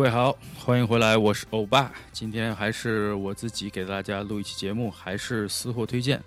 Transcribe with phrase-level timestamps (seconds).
[0.00, 1.92] 各位好，欢迎回来，我是欧巴。
[2.10, 6.18] 今天还是我自己给大家录一期节目，还是私货推荐。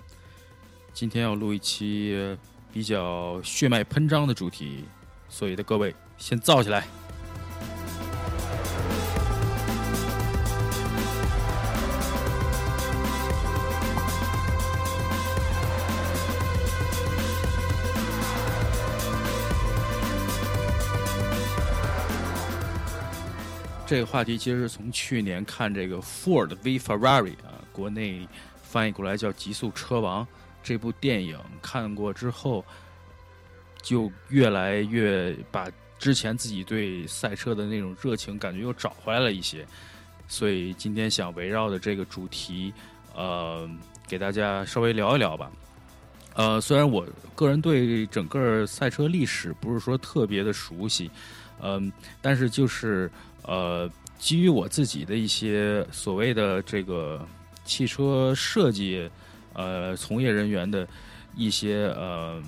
[0.94, 2.38] 今天要录一期
[2.72, 4.86] 比较血脉喷张的主题，
[5.28, 6.86] 所以的各位先燥起来。
[23.94, 28.28] 这个话题其实是从去年看这个 Ford v Ferrari 啊，国内
[28.64, 30.26] 翻译过来叫《极速车王》
[30.64, 32.66] 这部电影看过之后，
[33.84, 35.68] 就越来越把
[36.00, 39.64] 之前自己对赛车的那种热情感觉又找回来了一些，
[40.28, 42.74] 所以今天想围绕的这个主题，
[43.14, 43.70] 呃，
[44.08, 45.52] 给大家稍微聊一聊吧。
[46.34, 47.06] 呃，虽然我
[47.36, 51.12] 个人对整个赛车历史不是说特别的熟悉，
[51.64, 53.10] 嗯，但是就是。
[53.46, 57.28] 呃，基于我自己的一些所谓的这个
[57.66, 59.12] 汽车设计，
[59.52, 60.88] 呃，从业人员的
[61.36, 62.42] 一些呃，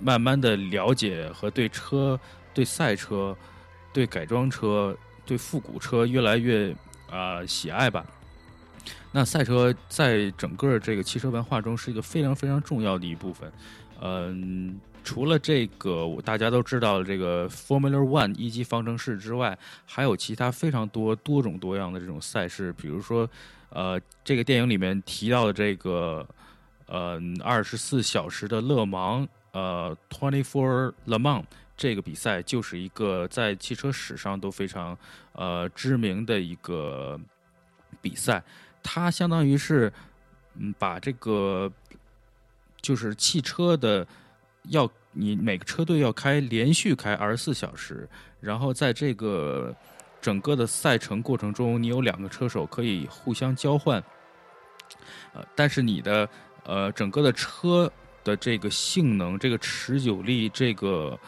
[0.00, 2.18] 慢慢的了解和对车、
[2.52, 3.36] 对赛车、
[3.92, 6.74] 对改装车、对复古车越来越
[7.08, 8.04] 啊喜爱吧。
[9.12, 13.48] 那赛车在整个这个汽车文化中是一个非常非常重要的一部分，
[14.02, 14.80] 嗯。
[15.04, 23.28] 除了这个大家都知道的这个 Formula One 一级方程式之外，还有其他非常多多种多样的这种赛事，比如说，
[23.70, 26.24] 呃，这个电影里面提到的这个，
[26.86, 34.96] 呃，二十四小时的勒芒，呃，Twenty Four Le m a n 这个比赛就是一个在汽车史上都非常
[35.32, 37.18] 呃知名的一个
[38.00, 38.40] 比赛，
[38.84, 39.92] 它相当于是
[40.54, 41.68] 嗯把这个
[42.82, 44.06] 就是汽车的。
[44.68, 49.74] 要你每个车队要开连续开二十四小时，然后在这个
[50.20, 54.00] 整个的赛程过程中，你有两个车手可以互相交换，
[55.32, 56.28] 呃，但是你的
[56.62, 61.18] 呃整个的车的这个性能、这个持久力、这个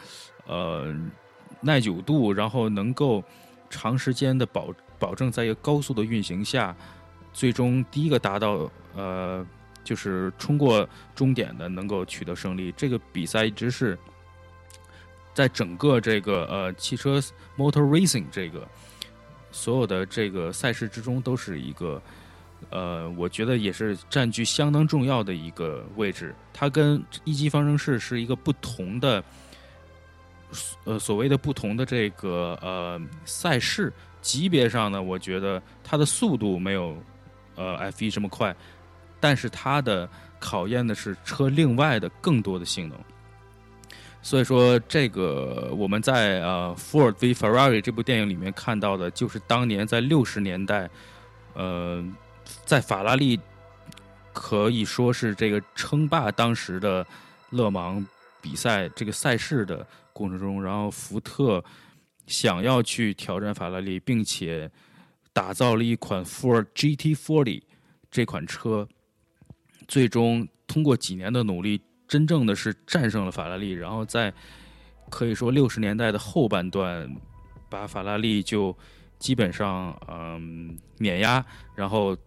[0.47, 0.95] 呃
[1.59, 3.21] 耐久度，然后能够
[3.69, 6.73] 长时间的保保证在一个高速的运行下，
[7.33, 9.45] 最终第一个达到呃。
[9.85, 10.85] 就是冲过
[11.15, 12.73] 终点的能够取得胜利。
[12.75, 13.97] 这个比赛一直是
[15.33, 17.19] 在整个这个呃汽车
[17.57, 18.67] motor racing 这个
[19.51, 22.01] 所有的这个赛事之中都是一个
[22.69, 26.33] 呃，我觉得也是占据相当重要的一个位置。
[26.51, 29.23] 它跟一级方程式是一个不同的
[30.85, 36.97] 呃所谓的不同的这个呃赛事级别上呢，我觉得它的速度没有
[37.55, 38.55] 呃 F 一这么快。
[39.25, 42.95] 但是它的考验的是车另外的更多的性能，
[44.21, 50.87] 所以说这个我们在呃《Ford v Ferrari》这部电影里面看到的，就是当年在六十年代，
[51.55, 52.05] 呃，
[52.65, 53.39] 在法拉利
[54.31, 57.03] 可以说是这个称霸当时的
[57.49, 58.05] 勒芒
[58.39, 61.63] 比赛这个赛事的过程中，然后福特
[62.27, 64.69] 想要去挑战法拉利，并且
[65.33, 67.63] 打造了一款 Ford GT40
[68.11, 68.87] 这款车。
[69.87, 74.33] 最终通过几年的努力，真正的是战胜了法拉利，然后在
[75.09, 77.09] 可以说六十年代的后半段，
[77.69, 78.75] 把法拉利就
[79.19, 82.17] 基本上嗯碾压，然后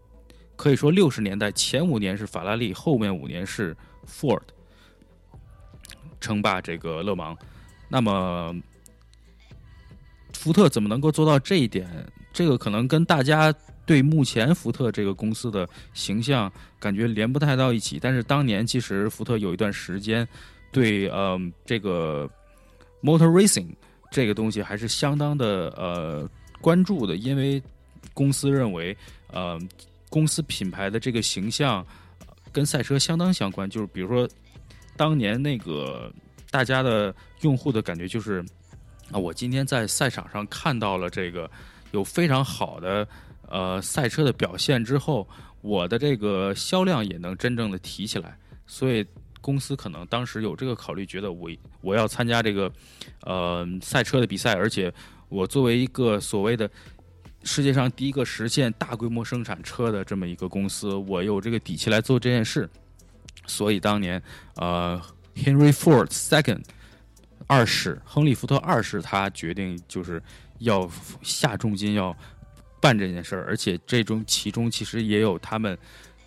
[0.55, 3.75] 可以说六十年代前五年是法拉利，后面五年是
[4.07, 4.41] Ford
[6.19, 7.37] 称霸这个勒芒。
[7.89, 8.55] 那么
[10.33, 11.87] 福特怎么能够做到这一点？
[12.31, 13.53] 这个可能跟大家。
[13.89, 20.27] 对目前福特这个公司的形象感觉连不太到一起，但是当年其实福特有一段时间
[20.71, 22.29] 对呃这个
[23.01, 23.65] motor racing
[24.11, 26.29] 这个东西还是相当的呃
[26.61, 27.59] 关注的，因为
[28.13, 28.95] 公司认为
[29.33, 29.59] 呃
[30.07, 31.83] 公司品牌的这个形象
[32.51, 34.29] 跟赛车相当相关，就是比如说
[34.95, 36.13] 当年那个
[36.51, 38.45] 大家的用户的感觉就是
[39.11, 41.49] 啊，我今天在赛场上看到了这个
[41.89, 43.07] 有非常好的。
[43.49, 45.27] 呃，赛车的表现之后，
[45.61, 48.37] 我的这个销量也能真正的提起来，
[48.67, 49.05] 所以
[49.41, 51.49] 公司可能当时有这个考虑，觉得我
[51.81, 52.71] 我要参加这个
[53.21, 54.93] 呃赛车的比赛，而且
[55.29, 56.69] 我作为一个所谓的
[57.43, 62.69] 世界上第一个实现大规模生产车的这么一个公司，我有这个底气来做这件事，
[63.47, 64.21] 所以当年
[64.57, 65.01] 呃
[65.35, 66.61] ，Henry Ford Second
[67.47, 70.21] 二世，亨利福特二世，他决定就是
[70.59, 70.87] 要
[71.23, 72.15] 下重金要。
[72.81, 75.77] 办这件事儿，而且这种其中其实也有他们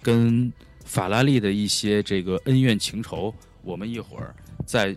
[0.03, 0.53] 跟
[0.85, 4.35] 法拉利的一些这个恩怨情仇，我们一会儿
[4.67, 4.95] 在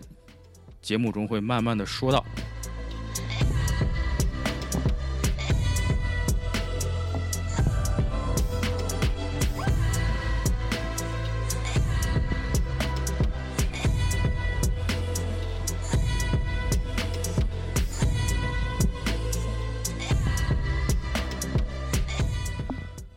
[0.82, 2.24] 节目中会慢慢的说到。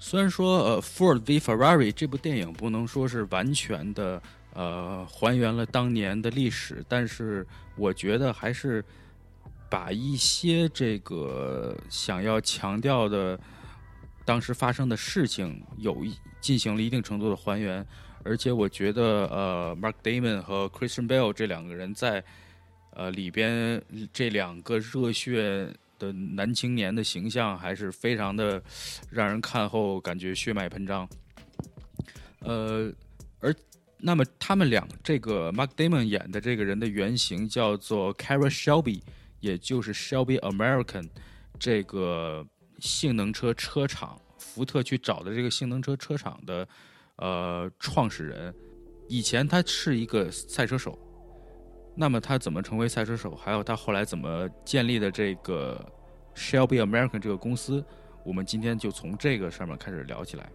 [0.09, 4.19] 虽然说呃，Ford v Ferrari 这部电影不能说是完全的
[4.55, 7.45] 呃还原了当年的历史，但是
[7.75, 8.83] 我觉得还是
[9.69, 13.39] 把一些这个想要强调的
[14.25, 16.03] 当时发生的事情有
[16.41, 17.85] 进行了一定程度的还原，
[18.23, 22.23] 而且我觉得呃，Mark Damon 和 Christian Bale 这两个人在
[22.95, 23.79] 呃里边
[24.11, 25.71] 这两个热血。
[25.99, 28.59] 的男青年的形象还是非常的
[29.11, 31.07] 让人看后感觉血脉喷张。
[32.39, 32.91] 呃，
[33.39, 33.53] 而
[33.97, 39.01] 那么他们俩这个 Mark Damon 演的这个人的原型叫做 Kara Shelby，
[39.41, 41.07] 也就是 Shelby American
[41.59, 42.47] 这个
[42.79, 46.67] 性能车车厂福特去找的这个性能车车厂的
[47.17, 48.55] 呃创始人。
[49.07, 50.97] 以前他是一个赛车手。
[51.99, 53.35] 那么他怎么成为赛车手？
[53.35, 55.85] 还有他后来怎么建立的这个
[56.33, 57.83] Shelby American 这个公司？
[58.23, 60.49] 我们今天就从这个上面开始聊起来。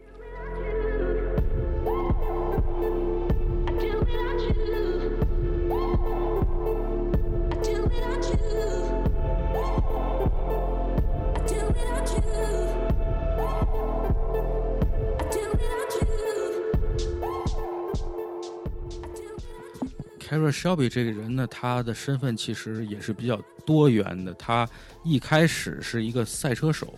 [20.26, 23.36] 凯瑞· b 比这个人呢，他的身份其实也是比较
[23.66, 24.32] 多元的。
[24.34, 24.66] 他
[25.04, 26.94] 一开始是一个赛车手，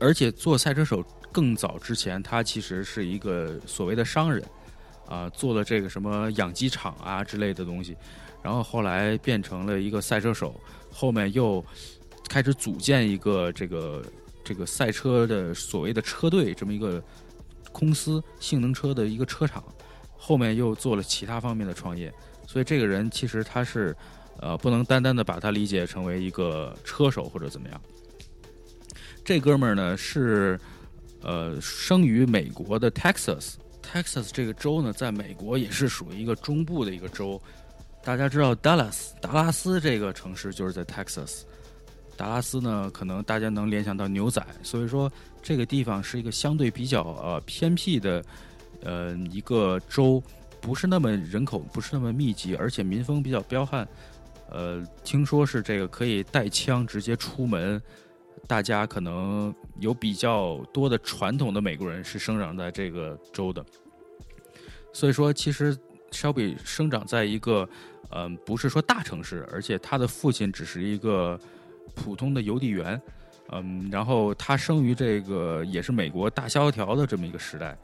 [0.00, 4.44] 而且做赛车手更早之前，他其实是一个所谓的商人，
[5.06, 7.96] 啊，做了这个什么养鸡场啊之类的东西。
[8.42, 10.60] 然后后来变成了一个赛车手，
[10.90, 11.64] 后面又
[12.28, 14.02] 开始组建一个这个
[14.42, 17.00] 这个赛车的所谓的车队，这么一个
[17.70, 19.62] 公司，性能车的一个车厂。
[20.22, 22.12] 后面又做了其他方面的创业，
[22.46, 23.96] 所以这个人其实他是，
[24.38, 27.80] 呃，不能单单的把他理解成为一个车手或者怎么样。
[29.24, 30.60] 这哥们儿呢是，
[31.22, 37.40] 呃，生于美国的 Texas，Texas 这个州呢，在美国也是属于一个中部的一个州。
[38.04, 41.44] 大家知道 Dallas 达拉斯这个城市就是在 Texas，
[42.14, 45.10] 达拉斯呢，可能大家能联想到牛仔，所以说
[45.42, 48.22] 这个地方是一个相对比较呃偏僻的。
[48.82, 50.22] 呃，一个州
[50.60, 53.86] 不是那么人口不是那么密集，而且民风比较彪悍。
[54.50, 57.80] 呃，听说是这个可以带枪直接出门。
[58.46, 63.64] 大家可能有比较多的传统的美国人是生长在这个州的。
[64.92, 65.76] 所以说，其实
[66.10, 67.68] Shelby 生长在一个
[68.10, 71.38] 嗯，不是说大城市，而且他的父亲只是一个
[71.94, 73.00] 普通的邮递员。
[73.52, 77.78] 嗯，然后他生于这个也是美国大萧条的这么一个时代。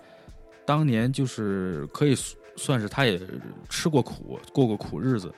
[0.66, 2.14] 当年就是可以
[2.56, 3.20] 算是他也
[3.68, 5.32] 吃过苦，过过苦日子，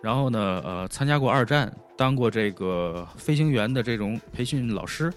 [0.00, 5.12] 然后呢，呃，参加过二战，当过这个飞行员的这种培训老师，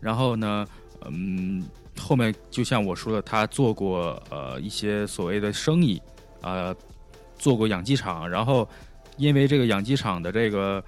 [0.00, 0.66] 然后呢，
[1.04, 1.62] 嗯，
[1.98, 6.00] 后面就像我说的，他做过呃一些所谓的生意，
[6.40, 6.74] 啊，
[7.36, 8.66] 做过养鸡场，然后
[9.18, 10.82] 因为这个养鸡场的这个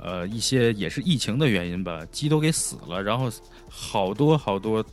[0.00, 3.28] 呃一些也是疫情的原因吧，鸡都给死了，然后
[3.68, 4.84] 好多好多。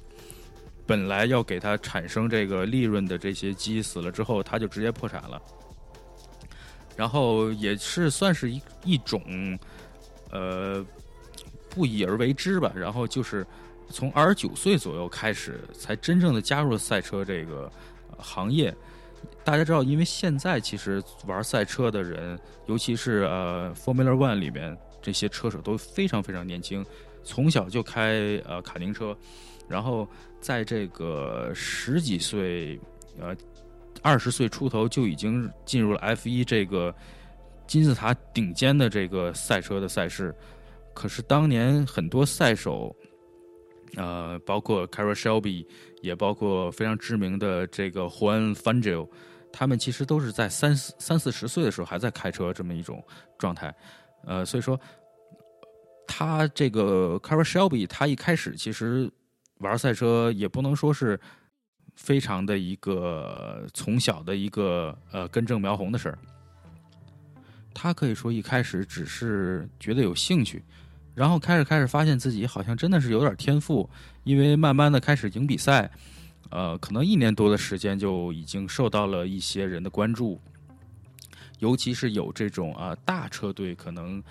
[0.85, 5.41] 本来要给他产生这个利润的这些鸡死了之后，他就直接破产了。
[6.95, 9.59] 然后也是算是一一种，
[10.29, 10.85] 呃，
[11.69, 12.71] 不以而为之吧。
[12.75, 13.45] 然后就是
[13.89, 17.71] 从二十九岁左右开始，才真正的加入了赛车这个
[18.17, 18.71] 行业。
[19.43, 22.37] 大家知道，因为现在其实玩赛车的人，
[22.67, 26.85] 尤其是呃 Formula One 里面这些车手都非常非常年轻，
[27.23, 29.17] 从小就开呃卡丁车。
[29.67, 30.07] 然后
[30.39, 32.79] 在这个十几岁，
[33.17, 33.35] 呃，
[34.01, 36.93] 二十岁出头就已经进入了 F 一这个
[37.65, 40.35] 金字塔顶尖的这个赛车的赛事。
[40.93, 42.93] 可是当年很多赛手，
[43.95, 45.65] 呃，包括 Cara Shelby，
[46.01, 49.09] 也包括非常知名的这个 Juan Fangio，
[49.51, 53.03] 他们其实都是在三四三四十岁的时候还在开车这么一种
[53.39, 53.73] 状态。
[54.25, 54.79] 呃，所以说
[56.05, 59.09] 他这个 Cara Shelby，他一开始其实。
[59.63, 61.19] 玩赛车也不能说是
[61.95, 66.17] 非常的一个从小的一个呃根正苗红的事儿。
[67.73, 70.63] 他可以说一开始只是觉得有兴趣，
[71.15, 73.89] 然后开始开始发现自己好像真的是有点天赋，
[74.23, 75.89] 因为慢慢的开始赢比赛，
[76.49, 80.39] 呃，可能一年多的时间就已经受到了一些人的关注，
[81.59, 84.21] 尤其是有这种啊大车队可能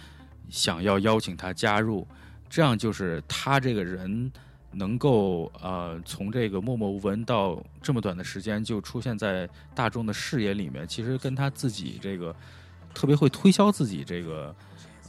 [0.48, 2.06] 想要邀请他加入，
[2.48, 4.30] 这样就是他这个人。
[4.72, 12.34] 能够呃从这个默默无闻到这么短的时间就出现在大众的视野里面，其实跟他自己这个
[12.94, 14.54] 特别会推销自己这个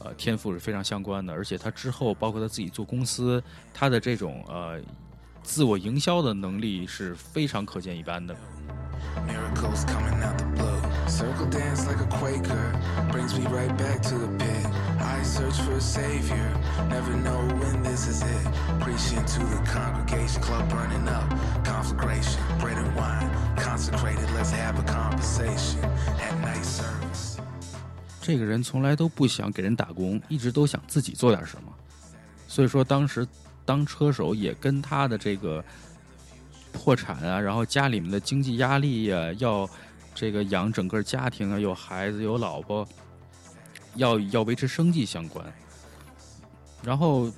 [0.00, 3.42] 呃天赋是非常相关的，而且他之后包括他自己做公司，
[3.72, 4.80] 他的这种呃
[5.42, 8.36] 自我营销的能力是非常可见一斑的。
[9.25, 10.81] Miracles coming out the blue.
[11.07, 12.73] Circle dance like a Quaker
[13.11, 14.65] brings me right back to the pit.
[14.99, 16.53] I search for a savior,
[16.89, 18.47] never know when this is it.
[18.79, 21.27] Preaching to the congregation, club burning up,
[21.63, 24.29] conflagration, bread and wine, consecrated.
[24.35, 25.83] Let's have a conversation
[26.19, 27.39] at night service.
[28.21, 31.73] 这个人从来都不想给人打工，一直都想自己做点什么。
[32.47, 33.27] 所以说，当时
[33.65, 35.63] 当车手也跟他的这个
[36.74, 39.66] 破产啊，然后家里面的经济压力呀、要
[40.14, 42.86] 这个养整个家庭啊，有孩子有老婆，
[43.94, 45.42] 要要维持生计相关。
[46.82, 47.32] 然后，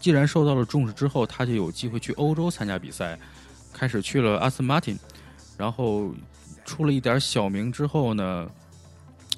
[0.00, 3.16] 既然受到了重视之后，他就有机会去欧洲参加比赛，
[3.72, 4.98] 开始去了阿斯马丁，
[5.56, 6.12] 然后
[6.64, 8.50] 出了一点小名之后呢，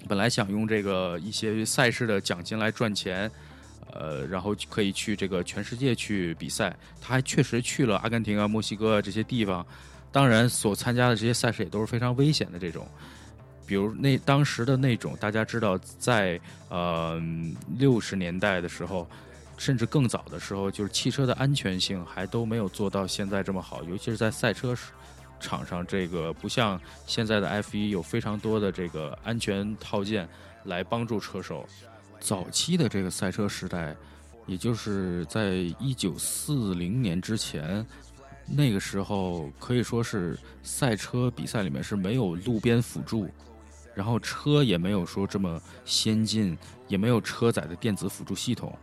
[0.09, 3.31] 本来想用这个一些赛事的奖金来赚钱。
[3.95, 9.65] 呃，然后可以去这个全世界去比赛，他还确实去了阿根廷啊、墨西哥啊这些地方。
[10.11, 12.87] 当然，所参加的这些赛事也都是非常危险的这种，
[13.67, 17.21] 比如那当时的那种，大家知道，在呃
[17.79, 19.09] 六十年代的时候，
[19.57, 24.73] 甚至更早的时候，就是汽车的安全性还都没有做到现在这么好，尤其是在赛车
[25.41, 30.29] 场上，这个不像现在的 F 一有非常多的这个安全套件
[30.63, 31.67] 来帮助车手。
[32.25, 33.95] 早期的这个赛车时代，
[34.47, 37.85] 也就是在一九四零年之前，
[38.47, 43.29] 那个时候可以说是赛车比赛里面是没有路边辅助，
[43.95, 46.57] 然后车也没有说这么先进，
[46.89, 48.75] 也没有车载的电子辅助系统，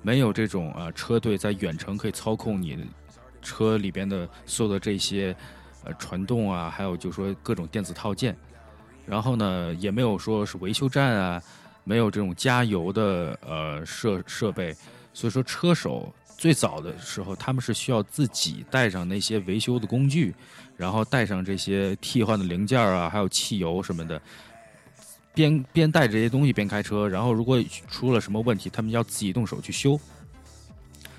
[0.00, 2.86] 没有这种啊车队在远程可以操控你
[3.42, 5.36] 车里边的所有的这些
[5.84, 8.34] 呃传动啊，还有就说各种电子套件，
[9.04, 11.42] 然后呢也没有说是维修站啊。
[11.88, 14.76] 没有这种加油的呃设设备，
[15.14, 20.34] 所以说车手最早的时候，他们是需要自己带上那些维修的工具，
[20.76, 24.20] 然后带上这些替换的零件啊，还有汽油什么的，
[25.32, 27.08] 边边带这些东西边开车。
[27.08, 29.98] 然后如果出了什么问题，他们要自己动手去修。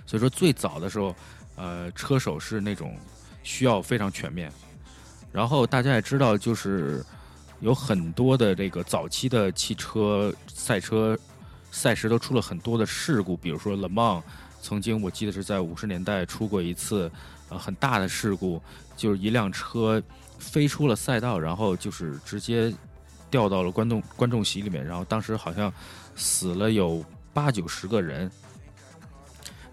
[0.06, 1.16] 所以说最早的时候，
[1.56, 2.96] 呃，车手是那种
[3.42, 4.52] 需要非常全面。
[5.32, 7.04] 然后大家也知道，就是。
[7.62, 11.18] 有很多的这个早期的汽车赛车
[11.72, 14.24] 赛事都出了很多的事故，比如说 Le Mans，
[14.62, 17.12] 曾经我记得是在五十年代出过一次
[17.50, 18.62] 呃很大的事故，
[18.96, 20.01] 就是一辆车
[20.38, 22.74] 飞出了赛道，然后就是直接
[23.30, 25.72] 掉到了观众观众席里面，然后当时好像
[26.16, 28.32] 死了有八九十个人，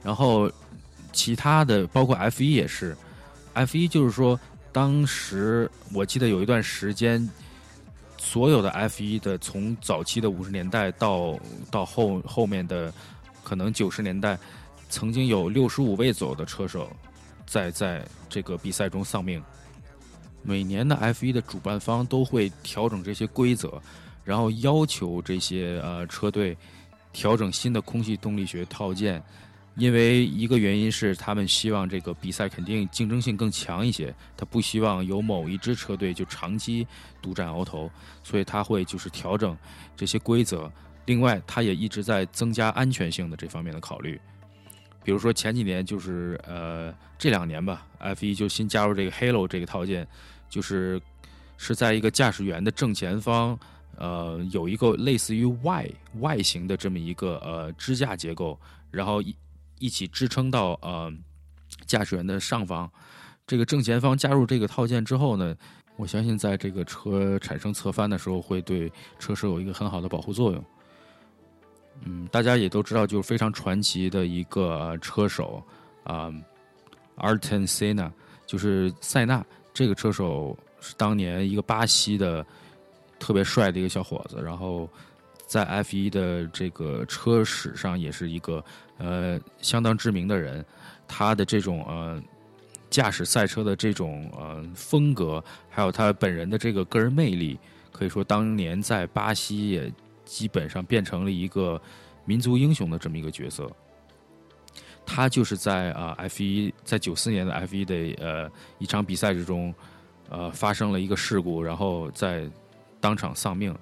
[0.02, 0.50] 然后
[1.12, 2.96] 其他的包括 F 一也是
[3.54, 4.38] ，F 一就是说
[4.72, 7.26] 当时我记得有一段时间。
[8.18, 11.38] 所有的 F 一的，从早期的五十年代到
[11.70, 12.92] 到后后面的，
[13.42, 14.38] 可能九十年代，
[14.88, 16.90] 曾经有六十五位左右的车手
[17.46, 19.42] 在在这个比赛中丧命。
[20.42, 23.80] 每年的 F 一的主办方都会调整这些规则，
[24.24, 26.56] 然后要求这些呃车队
[27.12, 29.22] 调整新的空气动力学套件。
[29.76, 36.86] 因为一个原因是他们希望这个比赛肯定竞争性更强一些，他不希望有某一支车队就长期
[37.20, 37.90] 独占鳌头，
[38.22, 39.56] 所以他会就是调整
[39.94, 40.70] 这些规则。
[41.04, 44.18] 另外，他也一直在增加安全性的这方面的考虑。
[45.04, 50.08] 比如说前几年就是呃这两年吧，F1 就新加入这个 Halo 这个套件，
[50.48, 51.00] 就是
[51.58, 53.56] 是在一个驾驶员的正前方，
[53.98, 58.58] 呃有一个类似于 Y Y 型的这么一个呃支架结构，
[58.90, 59.32] 然后一
[59.78, 59.88] 一。
[59.88, 61.10] 起支撑到呃
[61.86, 62.90] 驾驶员的上方，
[63.46, 65.56] 这个正前方加入这个套件之后呢，
[65.96, 70.62] 我相信在这个车产生侧翻的时候，会对车身有一个很好的保护作用。
[72.04, 75.62] 嗯，大家也都知道，就是非常传奇的一个车手
[76.04, 76.30] 啊
[77.16, 78.12] ，Arten Senna，
[78.44, 79.42] 就是塞纳
[79.72, 82.44] 这个车手是当年一个巴西的
[83.18, 84.86] 特别帅的一个小伙子，然后。
[85.48, 88.64] 在 F 一的这个车史上，也是一个
[88.98, 90.64] 呃相当知名的人。
[91.08, 92.20] 他的这种呃
[92.90, 97.56] 驾驶赛车的这种呃风格，还有他本人的这个个人魅力，
[97.92, 99.92] 可以说当年在巴西也
[100.24, 101.80] 基本上变成了一个
[102.24, 103.70] 民族英雄的这么一个角色。
[105.04, 108.50] 他就是在啊 F 一在九四年的 F 一的呃
[108.80, 109.72] 一场比赛之中，
[110.28, 112.50] 呃发生了一个事故，然后在
[113.00, 113.72] 当场丧命。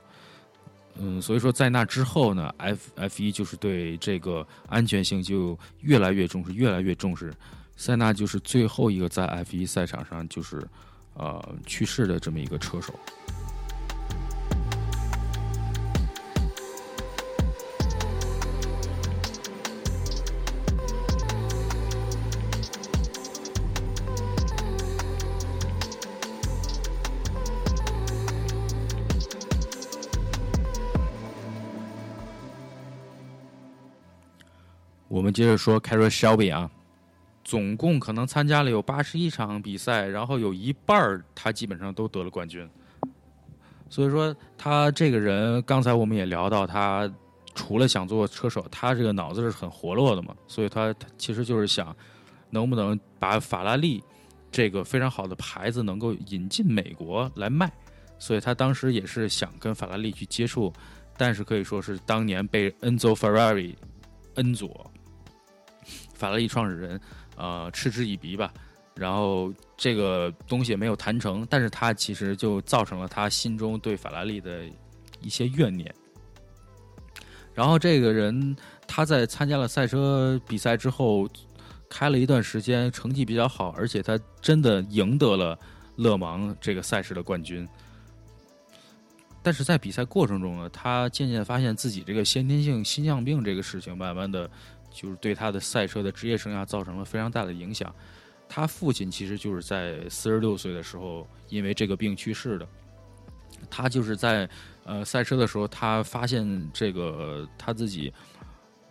[0.96, 7.32] 嗯，所以说在那之后呢，F F 一就是对这个安全性就越来越重视，越来越重视。
[7.76, 10.64] 塞纳就是最后一个在 F 一赛场上就是
[11.14, 12.94] 呃去世的这么一个车手。
[35.14, 36.68] 我们接着说 Carroll Shelby 啊，
[37.44, 42.68] 总共可能参加了有八十一场比赛，然后有一半儿他基本上都得了冠军。
[43.88, 47.09] 所以说他这个人，刚才我们也聊到，他
[47.54, 51.97] 除了想做车手，他这个脑子是很活络的嘛，所以他其实就是想
[52.50, 54.02] 能不能把法拉利
[54.50, 57.73] 这个非常好的牌子能够引进美国来卖，
[58.18, 60.73] 所以他当时也是想跟法拉利去接触，
[61.16, 63.76] 但是可以说是当年被 Enzo Ferrari
[64.35, 64.90] 恩佐
[66.24, 66.98] 法拉利创始人
[67.36, 68.50] 呃嗤之以鼻吧。
[68.94, 74.64] 然后这个东西没有谈成，但是他其实就造成了他心中对法拉利的
[75.20, 75.92] 一些怨念。
[77.52, 81.28] 然后这个人他在参加了赛车比赛之后，
[81.88, 85.58] 开了一段时间，成绩比较好，而且他真的赢得了
[85.96, 87.68] 勒芒这个赛事的冠军。
[89.42, 94.48] 但是在比赛过程中呢，他渐渐发现自己这个先天性心脏病这个事情，慢慢的
[94.94, 97.94] 就是对他的赛车的职业生涯造成了非常大的影响。
[98.48, 102.66] 他父亲其实就是在四十六岁的时候因为这个病去世的。
[103.70, 104.48] 他就是在
[104.85, 108.12] 呃赛车的时候，他发现这个他自己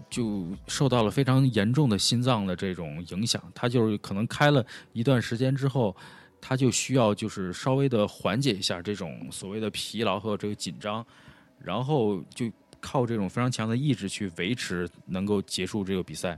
[0.10, 3.42] 就受到了非常严重的心脏的这种影响。
[3.54, 5.96] 他就是可能开了一段时间之后，
[6.42, 11.06] 他就需要就是稍微的缓解一下这种所谓的疲劳和这个紧张，
[11.60, 12.52] 然后就
[12.84, 16.38] 靠这种非常强的意志去维持能够结束这个比赛。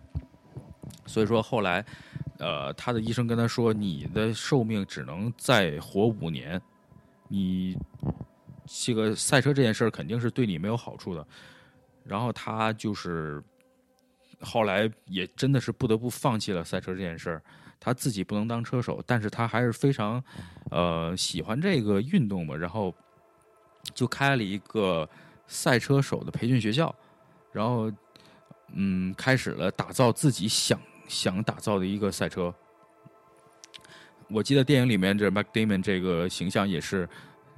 [1.05, 1.83] 所以说后来。
[2.37, 6.61] 呃，他的医生跟他说：“你的寿命只能再活五年，
[7.29, 7.77] 你
[8.65, 11.25] 这个赛车这件事儿肯定是对你没有好处的。”
[12.03, 13.41] 然后他就是
[14.41, 17.41] 后来也真的是不得不放弃了赛车这件事儿。
[17.79, 20.21] 他自己不能当车手，但是他还是非常
[20.71, 22.93] 呃喜欢这个运动嘛，然后
[23.93, 25.09] 就开了一个
[25.47, 26.93] 赛车手的培训学校，
[27.51, 27.91] 然后
[28.73, 30.79] 嗯，开始了打造自己想。
[31.07, 32.51] 想打造的一个赛车，
[34.27, 37.07] 我记得电影里面这 McDamon 这个形象也是，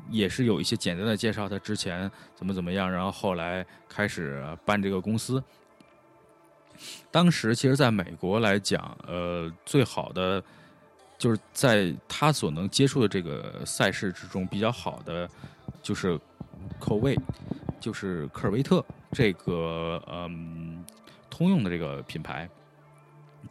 [0.10, 5.42] 也是有一些简单的介绍他之前怎么怎么样，然后后来开始办这个公司。
[7.10, 10.44] 当时其实在美国来讲，呃，最好的
[11.18, 15.30] 就是在他所能接触的这个赛事之中比较好的，
[15.82, 16.20] 就是
[16.80, 17.18] 口味，
[17.80, 20.84] 就是科尔维特这个嗯
[21.30, 22.50] 通用的这个品牌。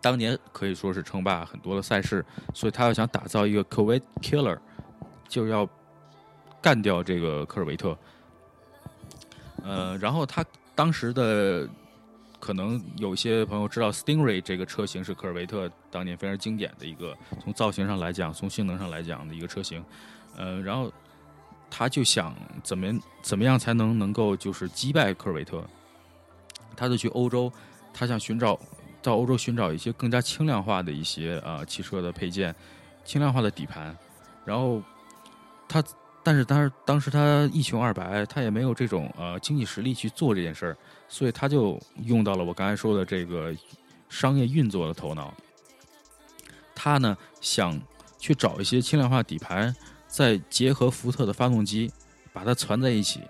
[0.02, 4.58] 当年可以说是称霸很多的赛事，所以他要想打造一个 c o v i d Killer，
[5.26, 5.66] 就要
[6.60, 7.96] 干掉这个科尔维特。
[9.64, 11.66] 呃，然后他当时的
[12.38, 19.82] 可能有些朋友知道，Stingray 这个车型是科尔维特当年非常经典的一个，从造型上来讲，从性能上来讲的一个车型。
[20.36, 20.92] 呃，然后
[21.70, 25.64] 他就想怎么怎么样才能能够就是击败科尔维特，
[26.76, 27.52] 他就去欧洲，
[27.92, 28.58] 他想寻找。
[29.02, 32.52] 到欧洲寻找一些更加轻量化的一些啊汽车的配件，
[33.04, 33.96] 轻量化的底盘，
[34.44, 34.82] 然后
[35.68, 35.80] 他，
[36.24, 40.76] 但是当当时他一穷二白，他也没有这种呃经济实力去做这件事儿，
[41.08, 43.54] 所以他就用到了我刚才说的这个
[44.08, 45.32] 商业运作的头脑。
[46.74, 47.80] 他呢想
[48.18, 49.72] 去找一些轻量化底盘，
[50.16, 51.92] 再结合福特的发动机，
[52.32, 53.20] 把它攒在一起。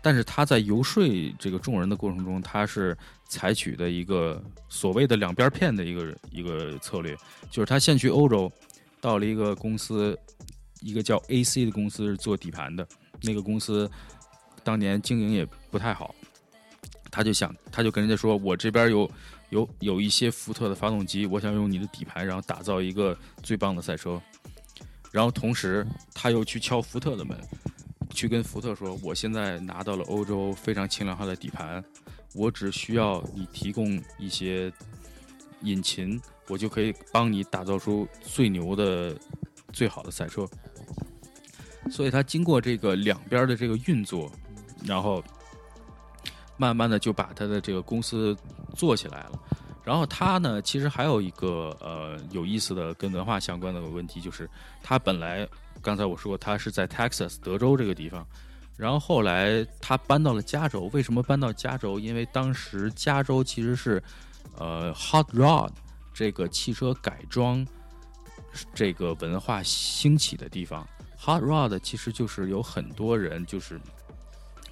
[0.00, 1.02] 但是他在游说
[1.40, 2.96] 这个众人的过程中，他是
[3.28, 7.16] 采取的一个所谓的两边骗的一个一个策略，
[7.50, 8.50] 就是他先去欧洲，
[9.00, 10.16] 到了一个公司，
[10.82, 12.86] 一个叫 AC 的公司是做底盘的，
[13.22, 13.90] 那个公司
[14.62, 16.14] 当年经营也不太好，
[17.10, 19.10] 他就想，他就跟人家说，我这边有
[19.48, 24.22] 有有一些福特的发动机，我想用你的底盘，然后打造一个最棒的赛车，
[25.10, 27.36] 然后同时他又去敲福特的门。
[28.12, 31.82] 去跟福特说，我现在拿到了欧洲非常轻量化的底盘，
[32.34, 34.70] 我只需要你提供一些
[35.62, 39.14] 引擎，我就可以帮你打造出最牛的、
[39.72, 40.44] 最好的赛车。
[41.88, 44.30] 所以他经过这个两边的这个运作，
[44.84, 45.22] 然后
[46.56, 48.36] 慢慢的就把他的这个公司
[48.74, 49.40] 做起来了。
[49.90, 54.48] 然后他呢，其实还有一个呃有意思的跟文化相关的问题，就是
[54.84, 55.48] 他本来。
[55.82, 58.24] 刚才我说他是在 Texas 德州这个地方，
[58.76, 60.88] 然后后来他搬到了加州。
[60.92, 61.98] 为什么搬到加州？
[61.98, 64.00] 因为当时加州其实是
[64.58, 65.72] 呃 Hot Rod
[66.14, 67.66] 这个汽车改装
[68.72, 70.86] 这个文化兴起的地方。
[71.18, 73.80] Hot Rod 其实就是有很多人，就是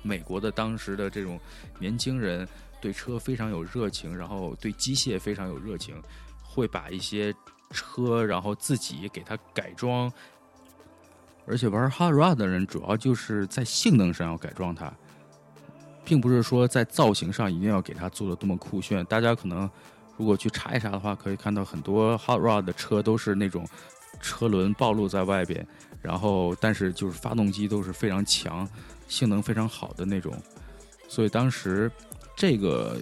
[0.01, 1.41] 美国的当时的这种
[1.81, 2.47] 年轻人
[2.81, 5.95] 对车非常有热情，然后对机械非常有热情，
[6.43, 7.35] 会把一些
[7.71, 10.13] 车然后自己给它改装。
[11.47, 14.93] 而且玩 Hot Rod 的人主要就是在性能上要改装它，
[16.05, 19.05] 并不是说在造型上一定要给它做的多么酷炫。
[19.07, 19.69] 大家可能
[20.17, 23.67] 如果去查一查的话，可以看到很多 Hot Rod 的车都是那种
[24.21, 25.67] 车轮暴露在外边，
[26.03, 28.69] 然后但是就是发动机都是非常强、
[29.09, 30.35] 性能非常好的那种。
[31.09, 31.91] 所以当时
[32.39, 32.97] 这个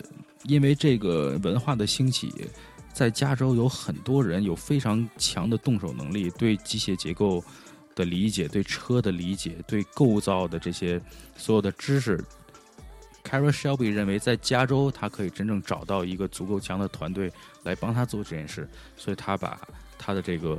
[0.45, 2.33] 因为这个文化的兴起，
[2.95, 7.45] 在加州有很多人有非常强的动手能力，对机械结构
[7.95, 10.99] 的理解、对车的理解、对构造的这些
[11.37, 12.19] 所有的知识。
[13.23, 17.31] Carol Shelby 认为，在加州他可以真正找到一个足够强的团队
[17.65, 19.61] 来帮他做这件事，所以他把
[19.99, 20.59] 他的这个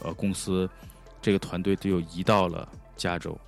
[0.00, 0.68] 呃公司
[1.22, 3.40] 这个团队就移到了加州。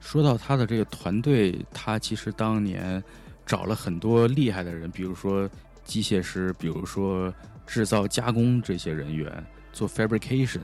[0.00, 3.02] 说到他的这个团队，他其实当年
[3.44, 5.48] 找了很多厉害的人，比如说
[5.84, 7.32] 机械师，比如说
[7.66, 10.60] 制造加工这些人员做 fabrication，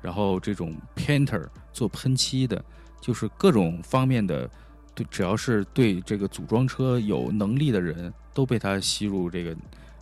[0.00, 2.64] 然后这种 painter 做喷漆的，
[3.00, 4.48] 就是各种方面的。
[4.96, 9.56] 对，只要是对这个组装车有能力的人，都被他吸入这个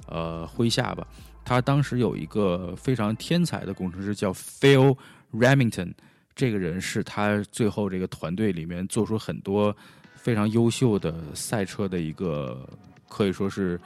[0.07, 1.07] 呃麾下吧。
[1.43, 4.95] 他当时有一个非常天才的工程师叫 Phil
[5.33, 5.95] Remington，
[6.35, 9.75] 这个人是他最后这个团队里面做出很多
[10.15, 12.69] 非常优秀的赛车的一个，
[13.09, 13.79] 可以说是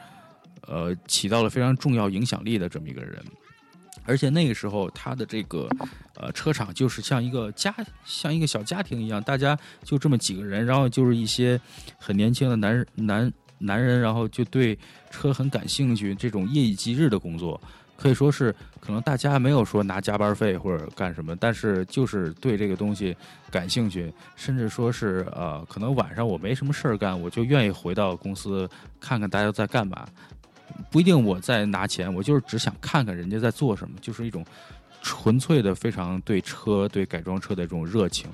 [0.67, 3.23] 呃起到了非常重要影响力的这么一个人。
[4.09, 5.69] 而且那个时候，他的这个
[6.15, 11.61] 呃车厂就是像一个家，像一个小家庭一样，大家就这么几个人，然后就是一些
[11.99, 14.79] 很年轻的男男男人，然后就对
[15.11, 17.61] 车很感兴趣，这种夜以继日的工作，
[17.97, 23.17] 可以说是可能大家没有说拿加班费或者干什么，但是就是对这个东西
[23.51, 28.69] 感兴趣，甚至说是呃，可能晚上我没什么事儿干，我就愿意回到公司
[29.01, 30.07] 看看大家在干嘛。
[30.91, 34.45] 不一定我在拿钱，我就是只想看看人家在做什么，就是一种
[35.01, 38.29] 纯粹的、非常对车、对改装车的这种热情。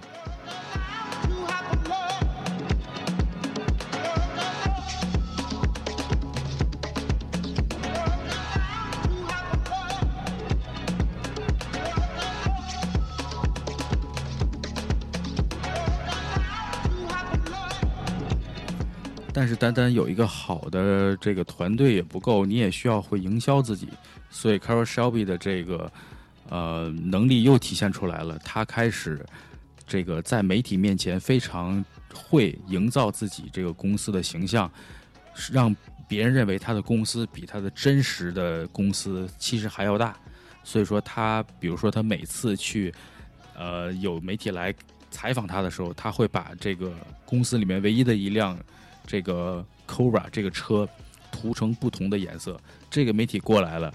[19.35, 23.89] 但是单单有一个好的这个团队也不够，你也需要会营销自己。
[24.31, 25.91] 所以 Carol Shelby 的这个
[26.51, 29.25] 呃能力又体现出来了，他开始
[29.87, 34.71] 这个在媒体面前非常会营造自己这个公司的形象，
[35.51, 35.75] 让
[36.07, 40.15] 别人认为他的公司比他的真实的公司其实还要大。
[40.63, 42.93] 所以说他，比如说他每次去
[43.57, 44.75] 呃有媒体来
[45.11, 46.93] 采访他的时候，他会把这个
[47.25, 48.59] 公司里面唯一的一辆。
[49.07, 50.89] 这个 Cobra 这个车
[51.31, 52.59] 涂成不同的颜色，
[52.91, 53.93] 这个媒体过来了，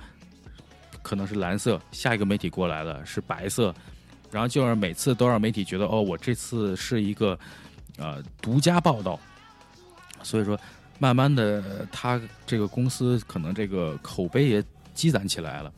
[1.02, 3.74] 可能是蓝色；下一个媒体过来了是白色，
[4.32, 7.38] 然后就让每次都让媒体觉得哦，我这次是一个
[7.98, 9.20] 呃独家报道。
[10.24, 10.60] 所以说，
[11.00, 15.72] 慢慢的，他这个公司可能这个口碑也积攒起来了，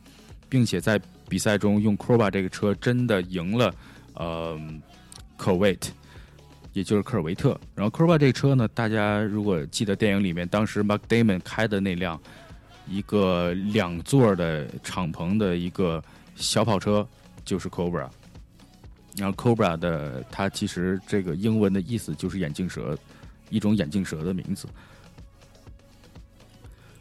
[0.48, 3.72] 并且在比赛中用 Cobra 这个车真的赢了
[4.14, 4.58] 呃
[5.38, 5.92] c o v e t
[6.72, 12.20] 也就是科尔维特，然后科尔瓦这车呢，大家如果记得电影里面，当时 Mark Damon 开的那辆
[12.86, 16.00] 一个两座的敞篷的一个
[16.36, 17.04] 小跑车，
[17.44, 18.08] 就是 Cobra。
[19.16, 22.96] 然后 Cobra 的它其实这个英文的意思就是眼镜蛇，
[23.48, 24.68] 一种眼镜蛇的名字。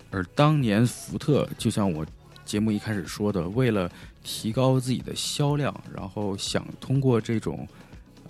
[0.10, 2.04] 而当年福特就像我
[2.44, 3.88] 节目一开始说的，为了
[4.24, 7.68] 提高自己的销量，然后想通过这种。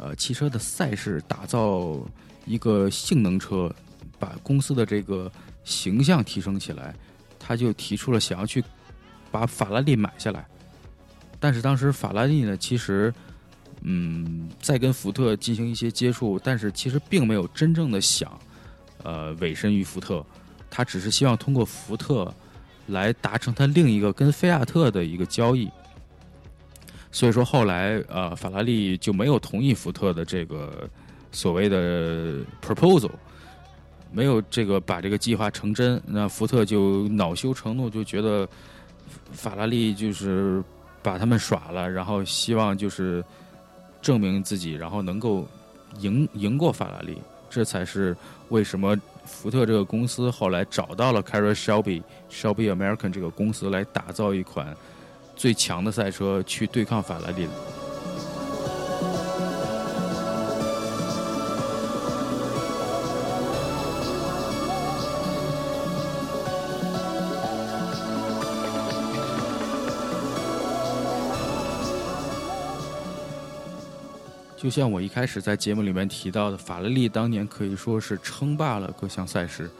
[0.02, 2.00] 呃，汽车的赛事打造
[2.46, 3.70] 一个性能车，
[4.18, 5.30] 把公司的这个
[5.66, 6.96] 形象提升起来，
[7.38, 8.64] 他就提出了想要去
[9.30, 10.48] 把法拉利买下来。
[11.38, 13.14] 但是当时法拉利呢，其实
[13.82, 18.40] 嗯在跟福特进行一些接触，但是其实并没有真正的想
[19.04, 20.26] 呃委身于福特，
[20.70, 22.34] 他只是希望通过福特
[22.88, 25.70] 来达成他另一个跟菲亚特的一个交易。
[27.12, 30.88] 所以说后来，呃，法拉利就没有同意福特的这个
[31.32, 33.10] 所谓的 proposal，
[34.12, 36.00] 没有这个把这个计划成真。
[36.06, 38.48] 那福特就恼羞成怒，就觉得
[39.32, 40.64] 法拉利就是
[41.02, 43.24] 把他们耍了，然后希望就是
[44.02, 45.48] 证明自己，然后能够
[46.00, 47.18] 赢赢过法拉利。
[47.50, 48.16] 这才是
[48.50, 48.96] 为什么
[49.26, 54.78] 福特这个公司后来找到了 Carroll Shelby Shelby American 这个公司来打造一款。
[55.40, 57.48] 最强的赛车去对抗法拉利。
[74.58, 79.72] 就像我一开始在节目里面提到的，法拉利当年可以说是称霸了各项赛事，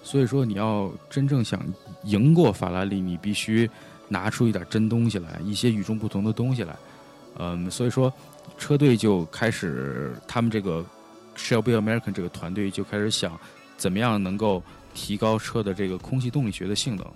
[0.00, 1.60] 所以说你要真正想
[2.04, 3.68] 赢过法拉利，你必须
[4.08, 6.76] 拿出一点真东西来，一些与众不同的东西来。
[7.36, 8.12] 嗯，所以说
[8.56, 10.84] 车队就开始，他们这个
[11.36, 13.38] Shelby American 这个团队就开始想，
[13.76, 17.06] 怎么样能够提高车的这个空气动力学的性能。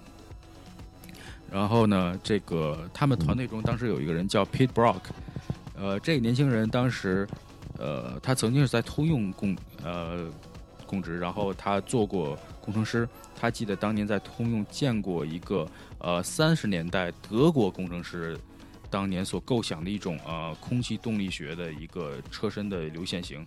[1.50, 5.00] 然后呢，这个他们团队中当时有一个人叫 Pete Brock，
[5.76, 7.28] 呃，这个年轻人当时，
[7.78, 10.26] 呃，他曾经是在通用供呃
[10.87, 13.07] 供职，然后他做过工程师。
[13.35, 18.38] 他记得当年在通用见过一个呃三十年代德国工程师
[18.88, 23.44] 当年所构想的一种呃空气动力学的一个车身的流线型。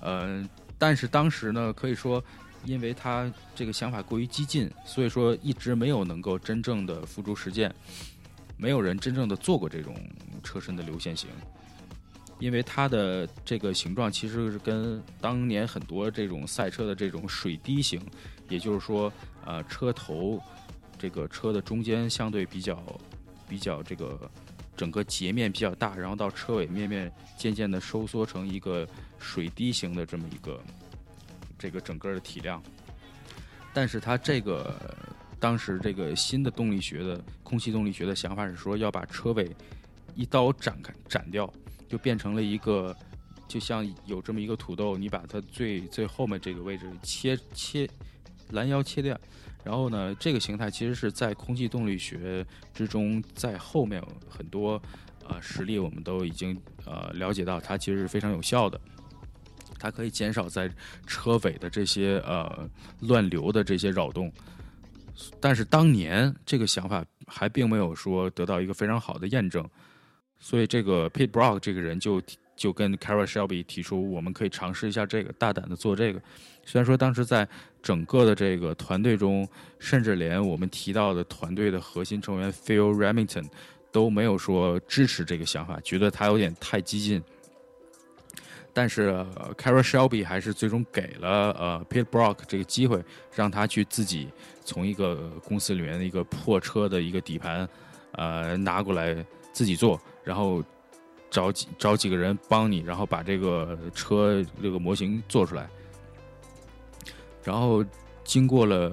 [0.00, 0.48] 呃，
[0.78, 2.22] 但是当时呢，可以说。
[2.66, 7.70] 因为他这个想法过于激进，所以说一直没有能够真正的付诸实践，
[8.56, 9.94] 没有人真正的做过这种
[10.42, 11.28] 车身的流线型。
[12.38, 18.00] 因为它的这个形状其实是跟当年很多这种赛车的这种水滴形，
[18.48, 19.12] 也就是说，
[19.44, 20.40] 呃，车头
[20.98, 22.82] 这个车的中间相对比较
[23.48, 24.30] 比较这个
[24.76, 28.86] 整个截面比较大，然后到车尾面面渐渐的收缩成一个
[29.18, 30.60] 水滴形的这么一个。
[31.56, 32.62] 这个整个的体量，
[33.72, 34.74] 但是它这个
[35.40, 39.48] 当时这个新的动力学的空气动力学的想法是说要把车尾
[40.14, 41.50] 一刀斩开斩掉，
[41.88, 42.96] 就变成了一个
[43.46, 47.88] 就像有这么一个土豆，你把它最最后面这个位置切切
[48.50, 49.18] 拦腰切掉，
[49.62, 54.80] 然后呢，这个形态其实是在空气动力学之中，在后面很多
[55.26, 58.80] 呃实例我们都已经呃了解到，它其实是非常有效的。
[59.78, 60.70] 它可以减少在
[61.06, 62.68] 车尾的这些呃
[63.00, 64.32] 乱流的这些扰动，
[65.40, 69.68] 但是当年这个想法还并没有说得到一个非常好的验证，
[70.44, 72.20] 所以这个 Pete Brock 这个人就
[72.54, 76.20] 就跟 Carroll Shelby 提出，我们可以尝试一下这个，大胆的做这个。
[76.66, 77.48] 虽然说当时在
[77.82, 83.46] 整个的这个团队中，甚至连我们提到的团队的核心成员 Phil Remington
[83.90, 87.22] 都没有说支持这个想法，觉得他有点太激进。
[88.74, 89.08] 但是
[89.56, 93.02] Carroll Shelby 还是最终给了呃 Pete Brock 这个机会，
[93.34, 94.28] 让他去自己
[94.62, 97.66] 从一个公司里面的一个破车的一个底盘，
[98.12, 100.64] 呃拿过来自己做，然后
[101.30, 105.68] 找几找几个人帮你，然后把这个车这个模型做出来。
[107.44, 107.84] 然后
[108.24, 108.90] 经过了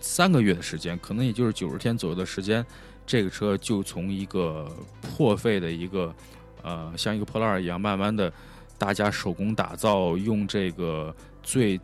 [0.00, 2.66] 三个月的时间，可能也就是九十天左右的时间，
[3.06, 6.14] 这个车就从一个破费的一个
[6.62, 8.30] 呃像一个破烂一样，慢慢的。
[8.78, 11.78] 大家手工打造，用这个最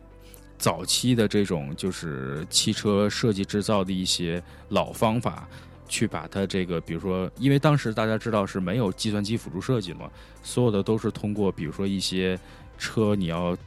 [0.57, 5.47] 早期的这种就是汽车设计制造的一些老方法，
[5.87, 10.09] 去把它这个，比如说，因为当时大家知道是没有计算机辅助设计嘛，
[10.43, 12.39] 所有的都是通过，比如说一些
[12.77, 13.57] 车，你要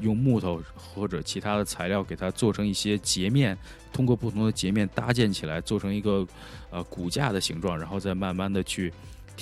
[0.00, 3.56] 用木头或者其他的材料给它做成一些截面，
[3.92, 6.26] 通过不同的截面搭建起来，做成一个
[6.70, 8.92] 呃骨架的形状，然后再慢慢的去。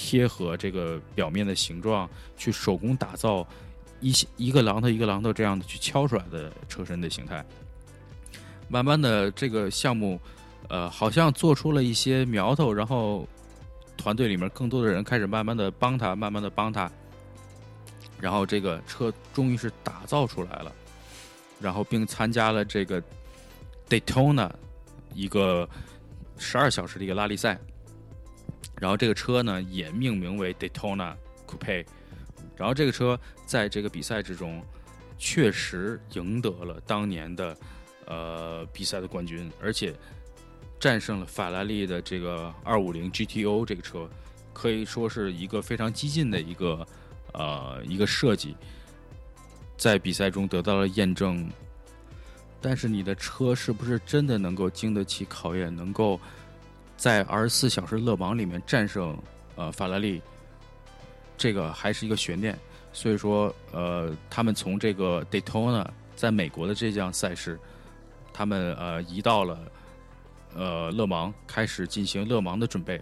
[0.01, 3.45] 贴合这个表面的形状去手工打造
[3.99, 7.45] 一些一个榔头一个榔头这样的去敲出来的车身的形态，
[8.69, 10.21] 慢慢的这个项目，
[10.69, 13.27] 呃，好像做出了一些苗头，然后
[13.97, 16.91] 团队里面更多的人开始慢慢的帮他，慢慢的帮他，
[18.21, 20.73] 然后这个车终于是打造出来了，
[21.61, 23.03] 然后并参加了这个
[23.89, 24.51] Daytona
[25.15, 25.69] 一个
[26.37, 27.59] 十二小时的一个拉力赛。
[28.81, 31.17] 然后这个车呢也命名为 Daytona
[31.49, 31.85] Coupe，
[32.57, 34.63] 然后这个车在这个比赛之中
[35.19, 37.57] 确实赢得了当年的
[38.07, 39.93] 呃比赛的冠军，而且
[40.81, 44.09] 战胜了法拉利的这个250 GTO 这个车，
[44.53, 46.87] 可以说是一个非常激进的一个
[47.33, 48.57] 呃一个设计，
[49.77, 51.49] 在比赛中得到了验证。
[52.61, 56.19] 但是你的车是不是真的能够经得起考验，能够？
[56.97, 59.17] 在二十四小时勒芒里面战胜
[59.55, 60.21] 呃法拉利，
[61.37, 62.59] 这个还是一个悬念。
[62.93, 65.87] 所以说，呃，他们从这个 Daytona
[66.17, 67.57] 在美国的这项赛事，
[68.33, 69.61] 他们呃移到了
[70.55, 73.01] 呃勒芒，开始进行勒芒的准备。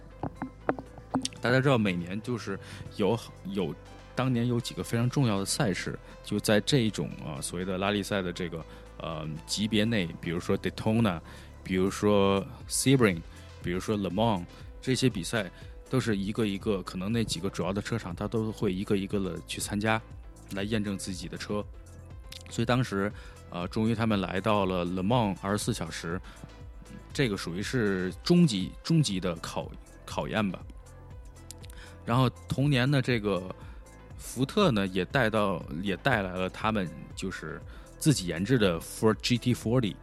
[1.41, 2.59] 大家知道，每年就是
[2.95, 3.73] 有有
[4.15, 8.65] 当年有几个非常重要的赛事，就在这一种啊所谓的拉力赛的这个
[8.99, 11.19] 呃级别内，比如说 Daytona，
[11.63, 13.21] 比如说 Sebring。
[13.63, 14.45] 比如说 Le Mans
[14.79, 15.51] 这些比赛，
[15.89, 20.01] 都是一个一个，可能那几个主要的车厂，他都会一个一个的去参加，
[20.51, 21.65] 来验证自己的车。
[22.49, 23.11] 所以当时，
[23.49, 26.21] 呃，终于他们来到了 Le Mans 二十四小时，
[27.13, 29.71] 这个属于是终极终极的考
[30.05, 30.59] 考验吧。
[32.05, 33.53] 然后同年呢，这个
[34.17, 37.61] 福特呢也带到也带来了他们就是
[37.97, 39.95] 自己研制的 Ford GT40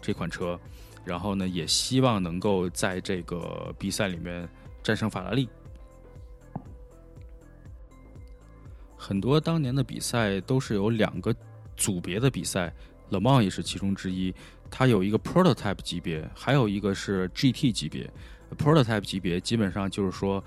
[0.00, 0.58] 这款车，
[1.04, 4.48] 然后呢，也希望能够在这个比赛里面
[4.82, 5.48] 战胜法拉利。
[8.96, 11.34] 很多当年的比赛都是有两个
[11.76, 12.72] 组别的比赛
[13.10, 14.34] ，Le Mans 也是其中之一。
[14.72, 18.10] 它有一个 Prototype 级别，还有一个是 GT 级别。
[18.56, 20.42] Prototype 级别基本上就是说，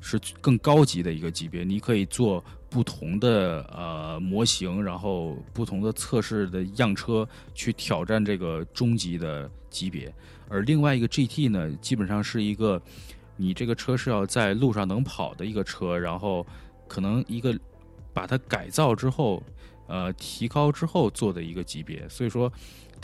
[0.00, 10.12] 是更高级的一个级别，你可以做不同的呃模型，然后不同的测试的样车去挑战这个中级的级别。
[10.48, 12.82] 而另外一个 GT 呢，基本上是一个
[13.36, 16.44] 你这个车是要在路上能跑的一个车，然后
[16.88, 17.56] 可能一个。
[18.14, 19.42] 把它改造之后，
[19.88, 22.48] 呃，提高之后做的一个级别，所以说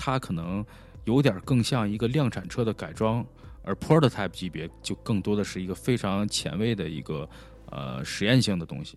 [0.02, 0.64] 它可能
[1.04, 3.22] 有点更像一个量产车的改装，
[3.62, 7.28] 而 prototype 级别就更多的是一个非常前卫的一个
[7.66, 8.96] 呃实验性的东西。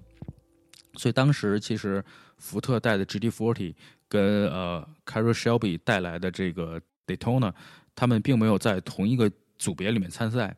[0.93, 2.01] 所以当时其实
[2.37, 3.75] 福特带的 GT40
[4.07, 7.53] 跟呃 c a r r o Shelby 带来的这个 Daytona，
[7.93, 10.55] 他们并没有在同一个组别里面参赛，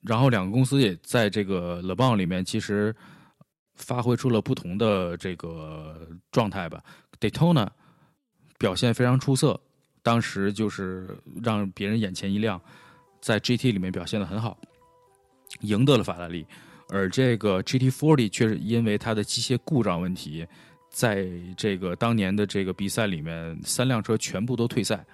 [0.00, 2.92] 然后两个公司也在这个 Le Mans 里面其实。
[3.78, 6.82] 发挥出了不同的这个状态吧。
[7.20, 7.68] Daytona
[8.58, 9.60] 表现非常出色，
[10.02, 11.08] 当时就是
[11.42, 12.60] 让别人眼前一亮，
[13.20, 14.56] 在 GT 里面表现的很好，
[15.60, 16.46] 赢得了法拉利。
[16.88, 20.46] 而这个 GT40 却是因为它的机械故障问题，
[20.90, 25.04] 在这个当年的这个比赛里面，三辆车全部都退赛。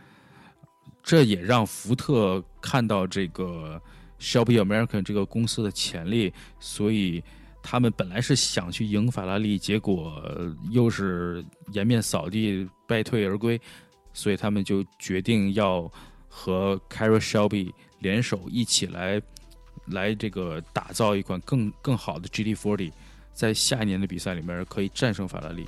[1.02, 3.80] 这也让福特看到这个
[4.20, 7.22] Shelby American 这个公司的潜力，所以。
[7.64, 10.20] 他们本来是想去赢法拉利，结果
[10.72, 13.58] 又是颜面扫地，败退而归，
[14.12, 15.90] 所以他们就决定要
[16.28, 19.20] 和 Carol Shelby 联手一起来，
[19.86, 22.92] 来这个打造一款更更好的 GT40，
[23.32, 25.66] 在下一年的比赛里面可以战胜法拉利。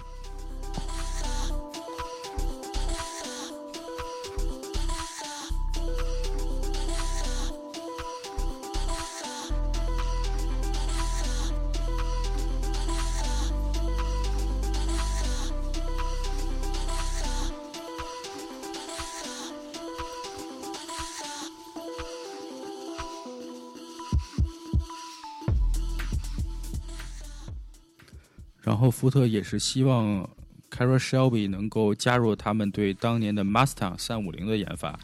[28.84, 30.28] 后福特也是希望
[30.70, 34.98] c a r o Shelby 能够加入他们对当年的 Mustang 三五零的研发，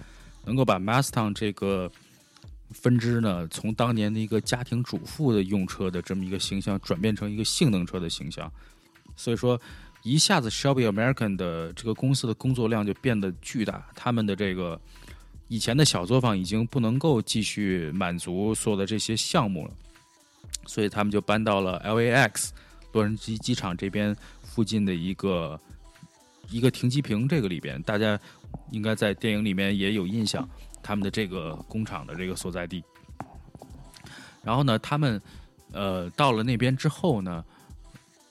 [0.44, 1.90] 能够把 Mustang 这个
[2.72, 8.52] 分支呢，从当年的一个家庭主妇的用车的这么一个形象，转变成一个性能车的形象。
[9.16, 9.58] 所以说，
[10.02, 14.78] 一下子 Shelby American 的这个公司的工作量就变得巨大，他们的这个
[15.48, 19.72] 以前的小作坊已经不能够继续满足所有的这些项目了，
[20.66, 22.50] 所以他们就搬到了 LAX。
[22.92, 25.60] 洛杉矶机场这边附近的一个
[26.48, 28.18] 一个停机坪，这个里边大家
[28.70, 30.48] 应该在电影里面也有印象，
[30.82, 32.82] 他们的这个工厂的这个所在地。
[34.42, 35.20] 然后呢，他们
[35.72, 37.44] 呃到了那边之后呢，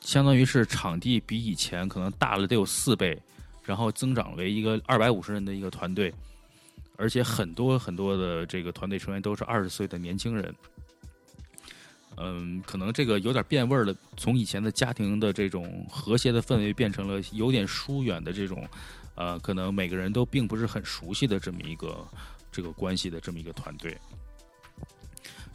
[0.01, 3.18] 相当于是场地比以前可能大了得有四倍，
[3.64, 6.14] 然后增长为一个二百五十人的一个团队，
[6.97, 10.53] 而且很多很多的这个团队成员都是二十岁的年轻人。
[12.22, 18.67] 嗯，可能这个有点变味儿了，从以前的家庭的这种和谐的氛围，变成了有点疏远的这种，
[19.15, 22.05] 呃，可能每个人都并不是很熟悉的这么一个
[22.51, 23.97] 这个关系的这么一个团队。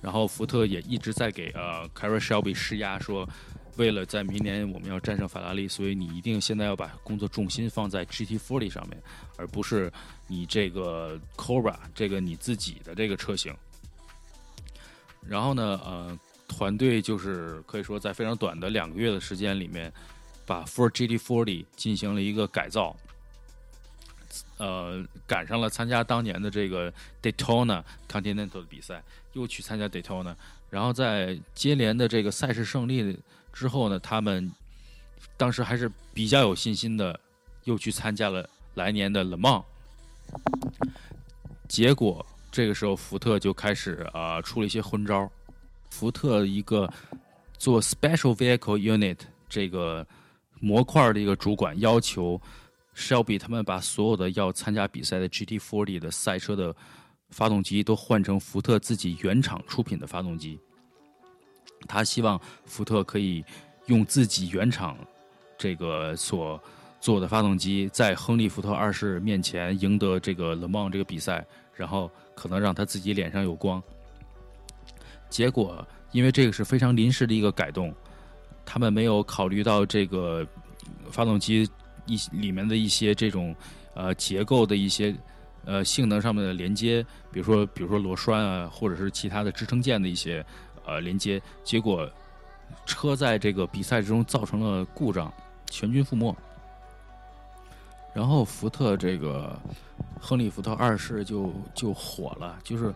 [0.00, 3.28] 然后福特也一直在给呃 c a r a Shelby 施压，说
[3.76, 8.98] 为了在明年我们要战胜法拉利，所以你一定现在要把工作重心放在 GT40 上面，
[9.36, 9.92] 而不是
[10.26, 13.54] 你这个 Cobra 这个你自己的这个车型。
[15.28, 16.18] 然后呢，呃。
[16.56, 19.92] 团队就是可以说在非常短的两个月的时间里面，
[20.46, 22.96] 把 Ford GT40 进行了一个改造，
[24.58, 29.02] 呃，赶上了参加当年的这个 Daytona Continental 的比赛，
[29.32, 30.36] 又去参加 Daytona，
[30.70, 33.18] 然后在接连的这个赛事胜利
[33.52, 34.52] 之后呢，他们
[35.36, 37.18] 当时还是比较有信心的，
[37.64, 39.64] 又去参加了来年的 Le Mans，
[41.68, 45.28] 结果这个时候福特就开始啊出了一些昏招。
[45.94, 46.92] 福特一个
[47.56, 49.18] 做 Special Vehicle Unit
[49.48, 50.04] 这个
[50.58, 52.40] 模块的一个主管要求
[52.96, 56.74] ，Shelby 他们把所有的要参加比赛的 GT40 的赛车的
[57.30, 60.58] 发动机都换成福特自己原厂出品的发动机。
[61.86, 63.44] 他希望福特可以
[63.86, 64.98] 用自己原厂
[65.56, 66.60] 这个所
[66.98, 73.80] 做的发动机，在亨利·福特二世面前赢得这个 Le Mans 这个比赛，然后可能让他自己脸上有光。
[75.34, 77.92] 结果，因为这个是非常临时的一个改动，
[78.64, 80.46] 他们没有考虑到这个
[81.10, 81.68] 发动机
[82.06, 83.52] 一里面的一些这种
[83.94, 85.12] 呃结构的一些
[85.64, 90.46] 呃性能上面的连接，比如说比如说螺栓啊，或者是其他的支撑件的一些
[90.86, 92.08] 呃连接，结果
[92.86, 95.34] 车在这个比赛之中造成了故障，
[95.68, 96.32] 全军覆没。
[98.14, 99.60] 然后福特这个
[100.20, 102.94] 亨利福特二世就就火了，就是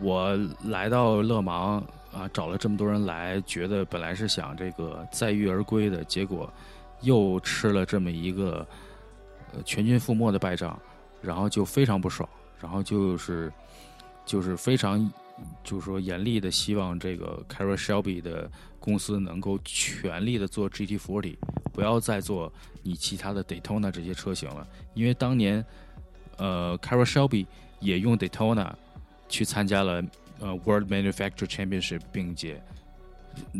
[0.00, 6.52] 我来到勒芒啊，找了这么多人来，觉得本来是想这个载誉而归的，结果
[7.00, 8.66] 又吃了这么一个
[9.52, 10.78] 呃全军覆没的败仗，
[11.20, 12.28] 然后就非常不爽，
[12.60, 13.52] 然后就是
[14.24, 15.10] 就是非常
[15.62, 21.36] 就是说严厉的希望这个 c a r o Shelby 的公司能够全力的做 GT40，
[21.72, 25.64] 不要再做你其他的 Daytona 这些车型了，因为当年
[26.36, 27.46] 呃 c a r o Shelby
[27.80, 28.72] 也用 Daytona
[29.28, 30.02] 去参加了
[30.40, 32.62] 呃 World Manufacture Championship，并且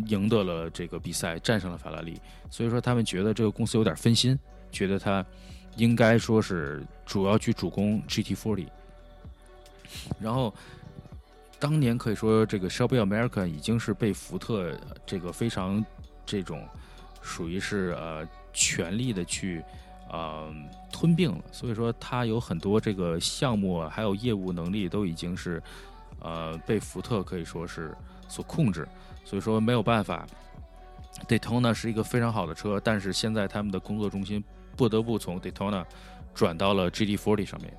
[0.06, 2.20] 赢得了这个比赛，战胜了法拉利。
[2.50, 4.38] 所以说他们觉得这个公司有点分心，
[4.72, 5.24] 觉得他
[5.76, 8.66] 应该说是主要去主攻 GT40。
[10.20, 10.52] 然后
[11.58, 15.84] 当年可以说这个 Shelby America 已经是被福特这个非常
[16.26, 16.66] 这种
[17.22, 19.62] 属于是呃全力的去
[20.10, 20.52] 呃
[20.90, 25.62] 吞并了，所以说它有很多这个项目还有业务能力都已经是
[26.20, 27.94] 呃被福特可以说是
[28.28, 28.86] 所控制，
[29.24, 30.26] 所以说没有办法。
[31.26, 34.44] Daytona 是一个非常好的车，但是现在他们的工作中心
[34.76, 35.84] 不得不从 Daytona
[36.32, 37.74] 转到了 GT40 上面，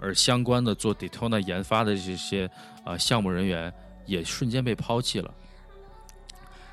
[0.00, 2.50] 而相关的做 Daytona 研发的这些、
[2.84, 3.72] 呃项目人员
[4.06, 5.32] 也瞬间被抛弃了。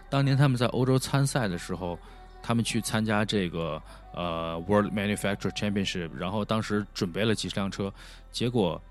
[0.09, 1.99] 当年他们在欧洲参赛的时候，
[2.41, 3.79] 他们去参加这个
[4.13, 7.93] 呃 World Manufacturer Championship，然后当时准备了几十辆车，
[8.31, 8.81] 结果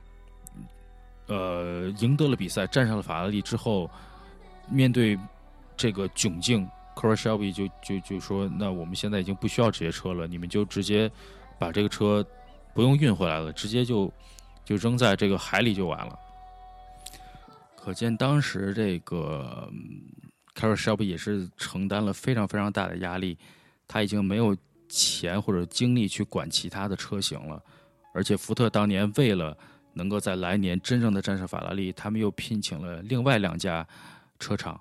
[1.26, 3.90] 呃赢得了比赛，战胜了法拉利之后，
[4.70, 5.18] 面对
[5.76, 11.10] 这个窘境 c o r Shelby 就就就说：“那我们现在已经不需要这些车了，你们就直接
[11.58, 12.26] 把这个车
[12.74, 14.12] 不用运回来了，直接就
[14.64, 16.18] 就扔在这个海里就完了。”
[17.76, 19.70] 可见当时这个
[20.54, 23.38] c a r o Shelby 也是承担了非常非常大的压力，
[23.86, 24.56] 他已经没有
[24.88, 27.62] 钱或者精力去管其他的车型了，
[28.14, 29.56] 而且福特当年为了
[29.94, 33.86] 能够在来年真正的战胜法拉利，他们又聘请了另外两家
[34.38, 34.80] 车厂。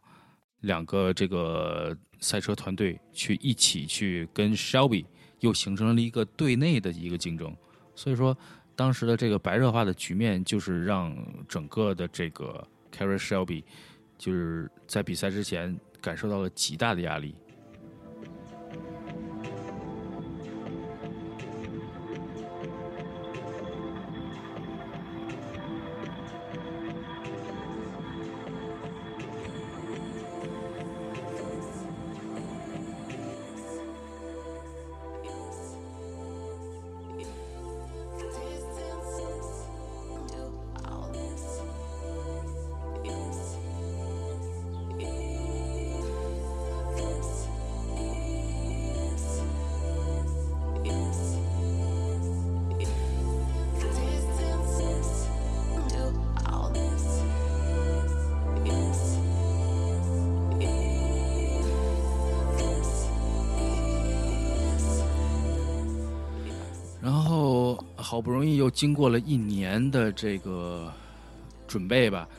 [0.61, 5.05] 两个这个赛车团队去一起去跟 Shelby
[5.39, 7.55] 又形成了一个队内的一个竞争，
[7.93, 8.35] 所以说
[8.75, 11.15] 当时的这个白热化的局面，就是让
[11.47, 13.63] 整个的这个 Carry Shelby
[14.17, 17.35] 就是在比赛之前感受到了极大的压力。
[68.77, 70.93] 经过了一年的这个
[71.67, 72.29] 准备吧，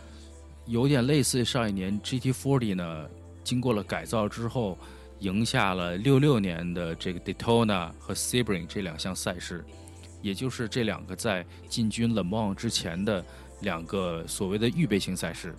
[0.66, 3.10] 有点类似上一年 GT40 呢，
[3.42, 4.78] 经过了改造之后，
[5.18, 9.64] 赢下了六六年的这个 Daytona 和 Sebring 这两项赛事，
[10.22, 13.24] 也就是这两个在进军 Le Mans 之前的
[13.62, 15.52] 两个所谓的预备性赛事。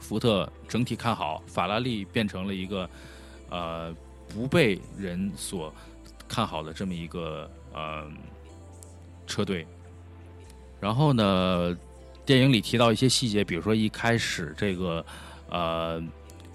[0.00, 2.90] 福特整体看好，法拉利变成了一个
[3.50, 3.94] 呃
[4.30, 5.72] 不被人所
[6.26, 8.10] 看好的这么一个呃
[9.26, 9.66] 车队。
[10.80, 11.76] 然后呢，
[12.26, 15.04] 电影里提到一些细节，比如说一开始这个
[15.48, 16.02] 呃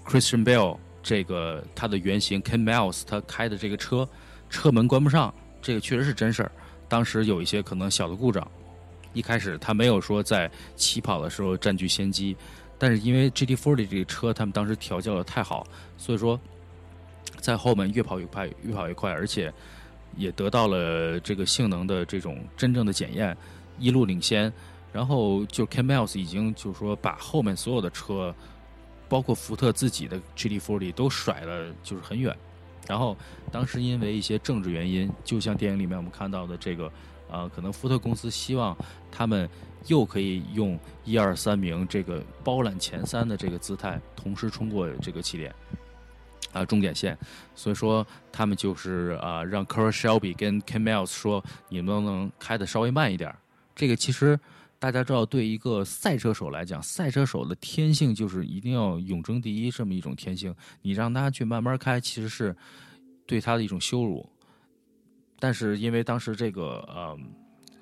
[0.04, 4.08] Christian Bale 这个他的原型 Ken Miles 他开的这个车
[4.48, 6.52] 车门关不上，这个确实是真事儿。
[6.88, 8.46] 当时有一些可能小的故障，
[9.12, 12.36] 一开始他没有说在起跑的时候占据先机。
[12.78, 15.66] 但是因为 GT40 这个车，他们当时调教的太好，
[15.98, 16.40] 所以说
[17.38, 19.52] 在后门越跑越快，越跑越快，而且
[20.16, 23.36] 也得到了这个性能的这种真正的检验，
[23.78, 24.52] 一路领先。
[24.92, 28.34] 然后就 Ken Miles 已经就是说把后面所有的车，
[29.08, 32.36] 包括福特自己的 GT40 都甩了就是很远。
[32.88, 33.16] 然后
[33.52, 36.92] 当时因为一些政治原因，就像电影里面我们看到的这个，
[37.30, 38.76] 呃，可能福特公司希望
[39.10, 39.48] 他们。
[39.86, 45.54] 又可以用一二三名这个包揽前三的这个姿态，同时冲过这个起点，
[46.52, 47.16] 啊终点线，
[47.54, 53.34] 所以说他们就是啊让 c u r Shelby 跟 Ken Miles 说，你们能不能开的稍微慢一点？
[53.74, 54.38] 这个其实
[54.78, 62.54] 大家知道，对一个赛车手来讲，赛车手的天性就是一定要永争第一这么一种天性，你让他去慢慢开，其实是
[63.26, 64.28] 对他的一种羞辱。
[65.38, 67.16] 但是因为当时这个呃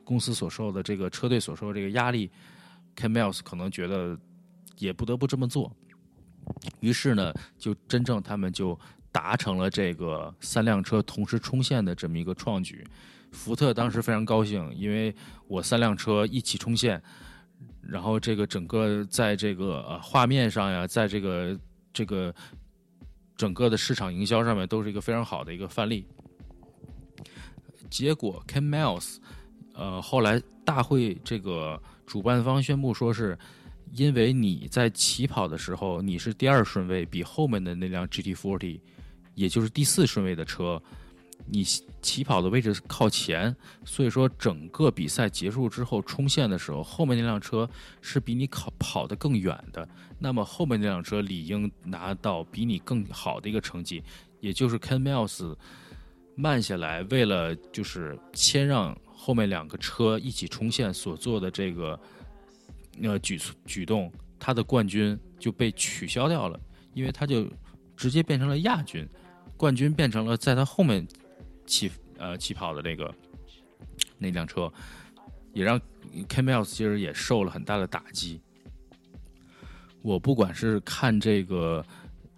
[0.05, 2.31] 公司所受的这个车队所受的这个压力
[2.95, 4.17] ，Ken Miles 可能觉得
[4.77, 5.75] 也不得不这么做。
[6.81, 8.79] 于是呢，就真正他们就
[9.11, 12.87] 达成了这个三辆车同时冲线的这么一个创举。
[13.33, 15.15] 福特当时非常高兴，因为
[15.47, 17.03] 我三辆车一起冲线，
[17.83, 21.59] 然后这个整个在这个画面上呀，在这个
[21.93, 22.35] 这个
[23.37, 26.07] 整个的市场营销上面都是一个非常好的一个范例。
[27.91, 29.17] 结果 Ken Miles，
[29.75, 33.39] 呃，后来大会这个主办方宣布说是。
[33.95, 38.81] 因为你在起跑的时候你是第二顺位，比后面的那辆 GT40，
[39.35, 40.81] 也就是第四顺位的车，
[41.47, 41.65] 你
[42.03, 47.69] 起跑的位置靠前，所以说整个比赛结束之后冲线的时候，后面那辆车
[48.01, 54.03] 是比你跑跑得更远的，那么后面那辆车理应拿到比你更好的一个成绩，
[54.41, 55.57] 也就是 Ken Miles
[56.35, 61.99] 慢下来，为了就是谦让后面两个车一起冲线所做的这个。
[63.03, 66.59] 呃，举举动，他的冠军就被取消掉了，
[66.95, 67.47] 因为他就
[67.97, 69.09] 直接变成了亚军，
[69.57, 71.07] 冠军变成了在他后面
[71.67, 73.15] 起呃起跑的那个
[74.19, 74.73] 那辆车，
[75.53, 75.81] 也让
[76.29, 78.41] K Miles 其实也受了很大的打击。
[80.03, 81.85] 我不管是看这个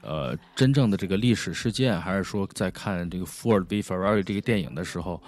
[0.02, 5.22] 呃真正的这个历史事件，还是说在看这个 Ford v Ferrari 这个电影的时候。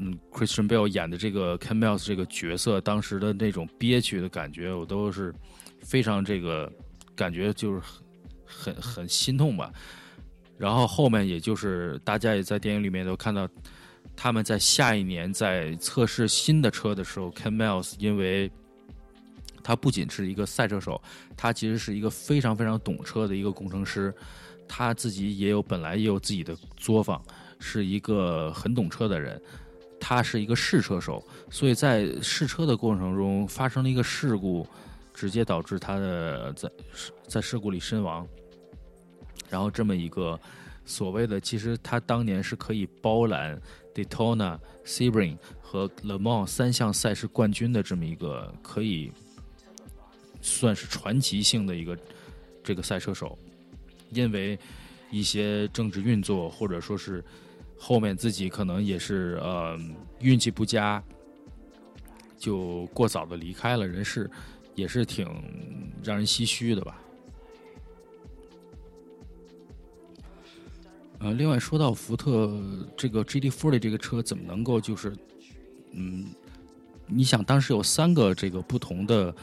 [0.00, 5.34] 嗯，Christian Bale 演的这个 Ken Miles 这个角色，当时的那种憋屈的感觉，我都是
[5.80, 6.72] 非常这个
[7.16, 7.80] 感觉，就是
[8.44, 9.72] 很很很心痛吧。
[10.56, 13.48] 然后后面，也就是大家也在电影里面都看到，
[14.14, 18.48] 他们在下一年在测试新的车的时候，Ken Miles 因为
[19.64, 21.00] 他不仅是一个赛车手，
[21.36, 24.14] 他其实是一个非常非常懂车的一个工程师，
[24.68, 27.20] 他自己也有本来也有自己的作坊，
[27.58, 29.40] 是一个很懂车的人。
[30.00, 34.66] 他是一个试车手，所以在试车的过程中发生了一个事故，
[35.12, 36.70] 直接导致他的在
[37.26, 38.26] 在事故里身亡。
[39.50, 40.38] 然后这么一个
[40.84, 43.60] 所谓的，其实他当年是可以包揽
[43.94, 49.12] Daytona、Sebring 和 Le Mans 三项赛事冠军的这么一个可以
[50.40, 51.98] 算是传奇性的一个
[52.62, 53.38] 这个赛车手，
[54.10, 54.58] 因为
[55.10, 57.22] 一些政治运作或者说是。
[57.78, 59.78] 后面自己可能也是呃
[60.20, 61.02] 运气不佳，
[62.36, 64.28] 就过早的离开了人世，
[64.74, 65.26] 也是挺
[66.02, 67.00] 让人唏嘘的吧。
[71.20, 72.56] 呃，另外说到福特
[72.96, 75.12] 这个 GT40 这个车怎么能够就是
[75.90, 76.26] 嗯，
[77.06, 79.34] 你想当时有三个这个不同的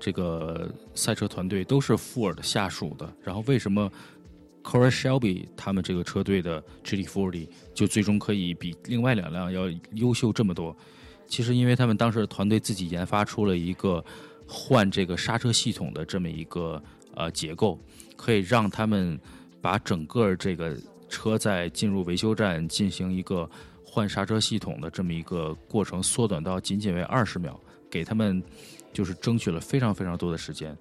[0.00, 3.88] 这个赛车团队都是富尔的下属的，然后为什么
[4.62, 10.76] ？Corey Shelby 他们这个车队的 GT40 就最终可以比另外两辆要优秀这么多。
[11.26, 14.04] 其实，因为他们当时的团队自己研发出了一个
[14.46, 16.82] 换这个刹车系统的这么一个
[17.14, 17.78] 呃结构，
[18.16, 19.18] 可以让他们
[19.60, 20.76] 把整个这个
[21.08, 23.48] 车在进入维修站进行一个
[23.82, 27.58] 换刹车系统的这么一个过程缩短到仅仅为二十秒，
[27.90, 28.42] 给他们
[28.92, 30.76] 就是争取了非常非常多的时间。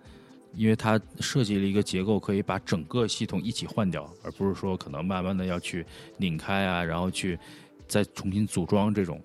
[0.56, 5.86] 因为它设计了一个结构，可以把整个系统一起换掉，而不是说可能慢慢的要去
[6.18, 7.40] 拧开啊，然后去
[7.88, 9.22] 再重新组装这种。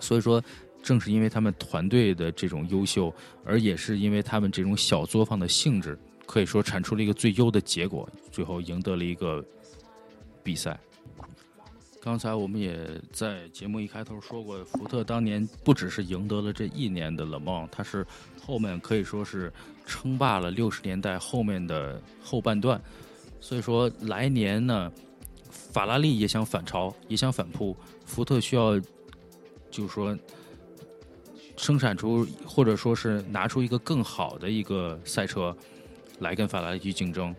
[0.00, 0.42] 所以说，
[0.82, 3.14] 正是因为他们团队的这种优秀，
[3.44, 9.42] 而也是因为他们这种小作坊的性质，可以说产出了一个最优的结果，最后赢得了一个
[10.42, 10.78] 比赛。
[12.04, 18.06] 刚才我们也在节目一开头说过，福特当年不只是赢得了这一年的勒芒，他是
[18.38, 19.50] 后面可以说是
[19.86, 22.78] 称霸了六十年代后面的后半段。
[23.40, 24.92] 所以说来年呢，
[25.48, 27.74] 法拉利也想反超，也想反扑，
[28.04, 28.78] 福特需要
[29.70, 30.14] 就是说
[31.56, 35.56] 生产出或者说是拿出一个更好的一个赛车
[36.18, 37.34] 来跟法拉利去竞争。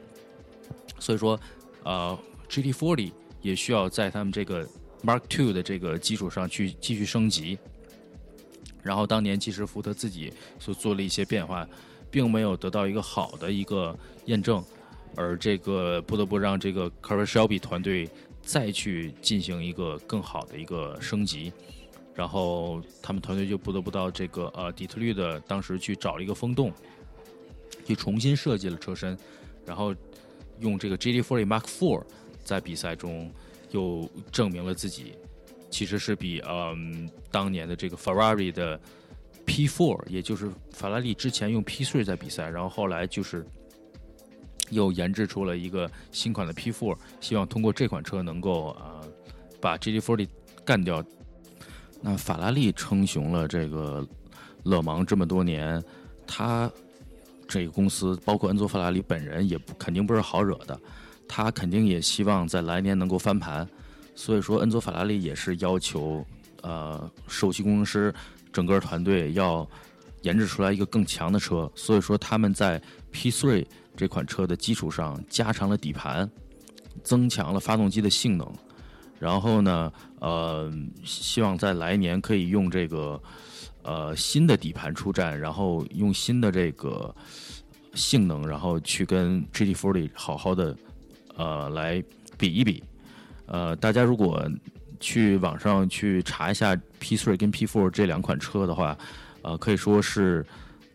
[0.97, 1.39] 所以说，
[1.83, 2.17] 呃
[2.49, 3.11] ，GT40。
[3.45, 4.67] 也需要在他们这个
[5.03, 7.59] Mark Two 的这个基础上去继续升级。
[8.81, 11.67] 然后当年其实福特自己所做了一些变化，
[12.09, 14.63] 并没有得到一个好的一个验证，
[15.15, 18.09] 而这个不得不让这个 c a r r Shelby 团队
[18.41, 21.53] 再去进行一个更好的一个升级。
[22.15, 26.73] 然后他们团队就不得不到这个呃底特律的当时去找了一个风洞，
[27.85, 29.15] 去重新设计了车身，
[29.67, 29.93] 然后
[30.61, 32.03] 用这个 GT40 Mark IV
[32.45, 33.29] 在比赛中
[33.71, 35.17] 又证明了自己，
[35.69, 38.79] 其实是比嗯当年的这个 Ferrari 的
[39.45, 43.45] P4，也就是法拉利之前用 P3 在比赛，然后后来就是
[44.69, 49.01] 又研制出了一个新款的 P4，希望通过这款车能够啊、
[49.59, 50.27] 把 GT40
[50.63, 51.03] 干掉。
[52.01, 54.07] 那法拉利称雄了这个
[54.63, 55.83] 勒芒这么多年，
[56.27, 56.71] 他
[57.47, 60.79] 这个公司包括恩佐法拉利本人也肯定不是好惹的，
[61.27, 63.67] 他肯定也希望在来年能够翻盘，
[64.15, 66.25] 所以说恩佐法拉利也是要求
[66.61, 68.13] 呃首席工程师
[68.53, 69.67] 整个团队要
[70.21, 72.81] 研制出来一个更强的车，所以说他们在
[73.13, 73.65] P3
[73.95, 76.29] 这款车的基础上加长了底盘，
[77.03, 78.51] 增强了发动机的性能，
[79.19, 80.71] 然后呢，呃，
[81.03, 83.21] 希望在来年可以用这个
[83.83, 87.13] 呃新的底盘出战，然后用新的这个
[87.93, 90.75] 性能，然后去跟 GT40 好好的
[91.35, 92.03] 呃来
[92.37, 92.83] 比一比。
[93.45, 94.43] 呃，大家如果
[94.99, 98.97] 去网上去查一下 P3 跟 P4 这两款车的话，
[99.43, 100.43] 呃，可以说是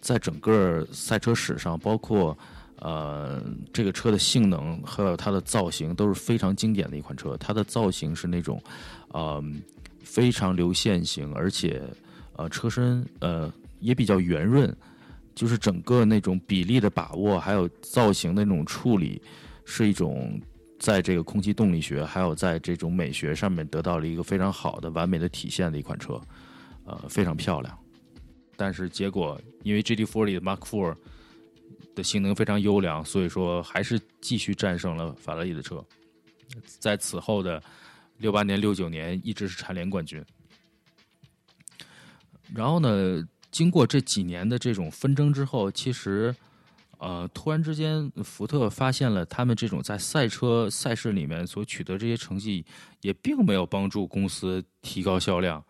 [0.01, 2.37] 在整个赛车史上，包括
[2.81, 3.41] 呃
[3.73, 7.37] 这个车的性能还有它的造型都是非常经典的一款车。
[7.37, 8.61] 它的造型是那种
[9.13, 9.43] 呃
[10.03, 11.81] 非常流线型，而且
[12.35, 14.75] 呃车身呃也比较圆润，
[15.37, 19.23] 就是整个那种比例的把握，还有造型的那种处理，
[19.71, 20.41] 是一种
[20.81, 26.21] 在这个空气动力学还有在这种美学上面得到了一个非常好的完美的体现的一款车，
[26.85, 27.79] 呃，非常漂亮。
[28.57, 30.97] 但是结果因为 GT40 的 Mark Four
[31.95, 35.85] 的性能非常优良，所以说还是继续战胜了法拉利的车，
[36.65, 37.63] 在此后的
[38.19, 40.23] 六八年、六九年一直是蝉联冠军。
[42.53, 46.35] 然后呢，经过这几年的这种纷争之后，其实，
[47.01, 52.63] 呃，突然之间，福特发现了他们这种在赛车赛事里面所取得这些成绩，
[53.01, 55.65] 也并没有帮助公司提高销量，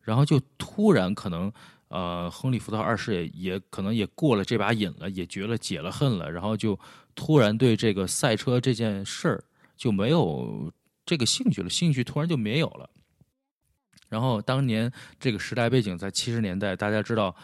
[0.00, 1.52] 然后就突然可能，
[1.88, 6.78] 呃，亨利·福特二世也也可能也过了这把瘾了，也绝了解了恨了，然后就
[7.16, 9.44] 突然对这个赛车这件事儿
[9.76, 10.72] 就没有
[11.04, 12.88] 这个兴趣了，兴趣突然就没有了。
[14.08, 17.34] 然后当年这个时代背景在七十年代，大家知道，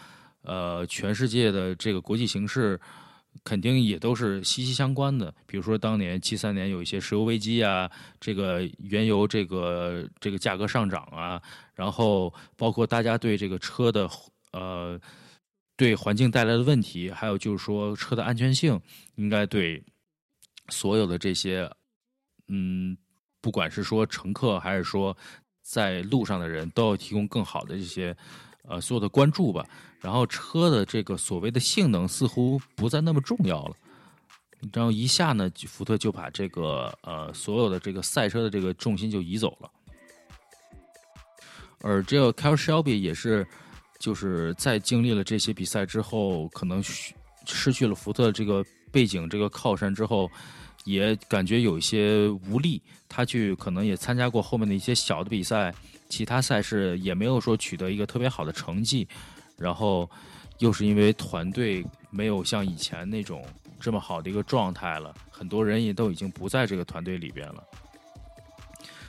[0.43, 2.81] 呃，全世界的这个国际形势
[3.45, 5.35] 肯定也都是息息相关的。
[5.47, 11.43] 比如说当年七三年有一些石油危机啊，这个原油这个这个价格上涨啊，
[11.75, 14.09] 然后包括大家对这个车的
[14.53, 15.01] 呃
[15.77, 18.81] 对环境带来的问题，还有就是说车的安全性，
[19.17, 19.83] 应该对
[20.69, 21.71] 所有的这些
[22.49, 22.97] 嗯，
[23.41, 25.17] 不管是说乘客还是说。
[25.65, 28.15] 在路上的人都要提供更好的这些，
[28.69, 29.67] 呃，所有的关注吧。
[30.01, 33.77] 然后车的这个所谓的性能似乎不再那么重要了。
[34.73, 39.71] 然后一下呢，福特就把这个呃所有的这个赛车的这个重心就移走了。
[41.81, 43.47] 而这个 carry Shelby 也是，
[43.99, 50.31] 就是在经历了这些比赛之后，可能失去了福特这个背景这个靠山之后。
[50.85, 55.73] 也感觉有一些无力，他去可能也参加过后面的一些小的比赛，
[56.13, 59.09] 其他赛事也没有说取得一个特别好的成绩，
[59.57, 60.07] 然后
[60.59, 63.43] 又是因为团队没有像以前那种
[63.81, 67.65] 这么好的一个状态了，很多人也都已经不在这个团队里边了，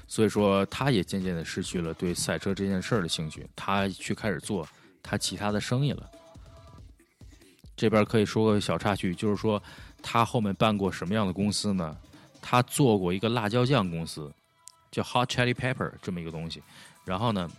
[0.08, 4.66] 所以说他也渐渐的失去了对赛车这件事儿的兴趣，他去开始做
[5.02, 6.10] 他其他的生意了。
[7.76, 9.62] 这边可以说个小插曲，就是说。
[10.06, 11.98] 他后面办过什么样的公司呢？
[12.42, 14.30] 他做过一个辣椒酱公司，
[14.92, 16.62] 叫 Hot Chili Pepper 这么一个东西。
[17.06, 17.50] 然后呢，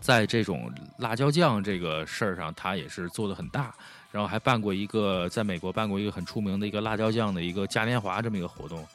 [0.00, 3.74] 在这种辣椒酱这个事儿上，他也是做的很大。
[4.10, 8.86] 然后还办过一个，在美国办过一个很出名的一个辣椒酱的一个嘉年华这么一个活动，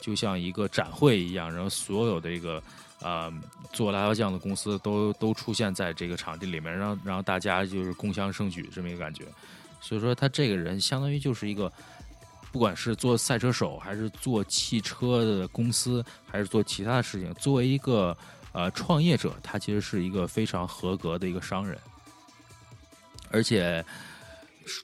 [0.00, 1.52] 就像一个展会一样。
[1.52, 2.62] 然后所有的一个
[3.02, 3.30] 呃
[3.70, 9.26] 做辣椒酱的公司都都出现在这个场地里面，让让大家就是共襄盛举这么一个感觉。
[9.78, 11.70] 所以说，他这个人相当于就是一个，
[12.50, 18.16] 不管是做赛车手，还是做汽车的公司，还是做其他的事情，作为一个
[18.52, 21.78] 呃创业者，他其实是一个非常合格的一个商人。
[23.30, 23.84] 而且，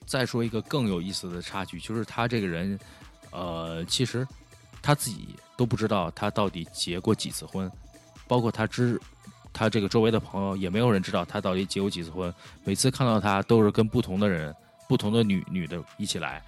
[0.06, 2.78] 再说一个更有意思的插曲，就是他这个人，
[3.30, 4.26] 呃，其实
[4.82, 7.70] 他自己都不知道他到底结过几次婚，
[8.26, 9.00] 包括他知
[9.52, 12.32] 他这个周围的朋友也没有人知道他到底结过几次婚。
[12.64, 14.54] 每次看到他，都是跟不同的人。
[14.88, 16.42] 不同的女女的一起来，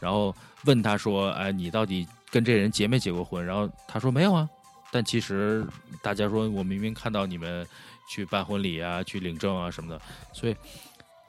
[0.00, 4.50] 然后问他说：“哎，你到底跟这人结没结过婚？”然后他说：“没有啊。”
[4.90, 5.66] 但其实
[6.02, 7.66] 大家说我明明看到你们
[8.08, 10.00] 去办婚礼啊、去领证啊什么的，
[10.32, 10.56] 所以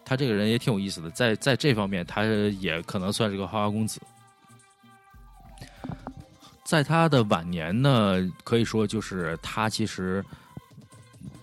[0.06, 1.10] 他这个人也挺有意思的。
[1.12, 4.00] 在在这方面，他也可能算是个花花公子。
[6.64, 10.24] 在他的晚年呢，可以说就是他其实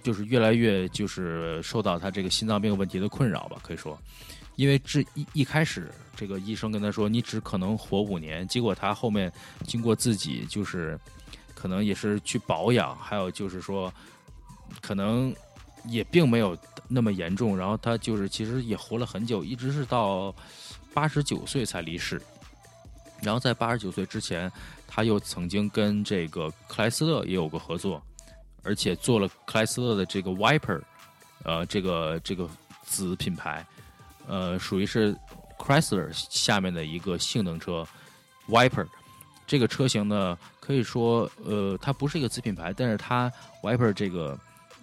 [0.03, 3.99] 就是越来越就是受到他这个心脏病问题的困扰吧，可以说，
[4.57, 9.33] 因为这一一开始这个医生跟他说你只可能活五年，结果他后面
[9.67, 11.01] 经过自己就是
[11.65, 13.91] 可能也是去保养，还有就是说
[14.83, 15.35] 可能
[15.87, 16.55] 也并没有
[16.89, 20.35] 那么严重，然后他就是其实也活了很久，一直是到
[20.93, 22.21] 八十九岁才离世。
[23.23, 24.53] 然后在八十九岁之前，
[24.87, 28.03] 他又曾经跟这个克莱斯勒也有过合作，
[28.63, 30.83] 而且做了克莱斯勒的这个 Viper，
[31.45, 32.47] 呃，这个这个
[32.83, 33.67] 子品牌，
[34.27, 35.17] 呃，属于是
[35.57, 37.89] Chrysler 下面的一个性能车
[38.51, 38.87] Viper。
[39.47, 43.31] 这个车型呢，可以说，呃，它不是一个子品牌，但是它
[43.63, 44.39] Viper 这个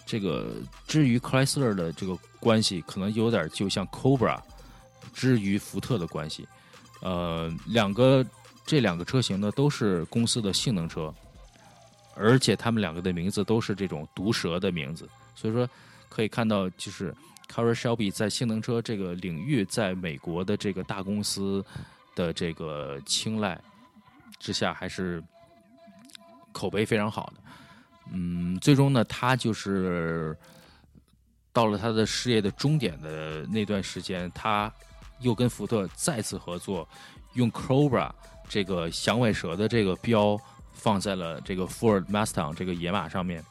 [0.06, 0.54] 这个
[0.88, 4.40] 至于 Chrysler 的这个关系，可能有点就像 Cobra
[5.12, 6.48] 之于福特的关系。
[7.02, 8.24] 呃，两个
[8.64, 11.12] 这两个车型呢都是公司的性能车，
[12.16, 15.68] 而且他们两个的名字都是这种毒蛇的名字，所以说
[16.10, 17.12] 可以看到，就是
[17.50, 21.66] c a r r Shelby 在性能车这个领域，在美国的这个大公司
[22.14, 23.60] 的这个青睐
[24.40, 25.24] 之下，还是
[26.52, 27.41] 口碑非常好的。
[28.12, 30.38] 嗯，最终呢，他就是
[31.54, 34.72] 到了他的事业的终点的那段时间，他。
[35.24, 36.89] 又跟福特再次合作，
[37.34, 38.10] 用 Cobra
[38.49, 40.36] 这个响尾蛇的这个标
[40.74, 43.45] 放在了这个 Ford Mustang 这个野马上面，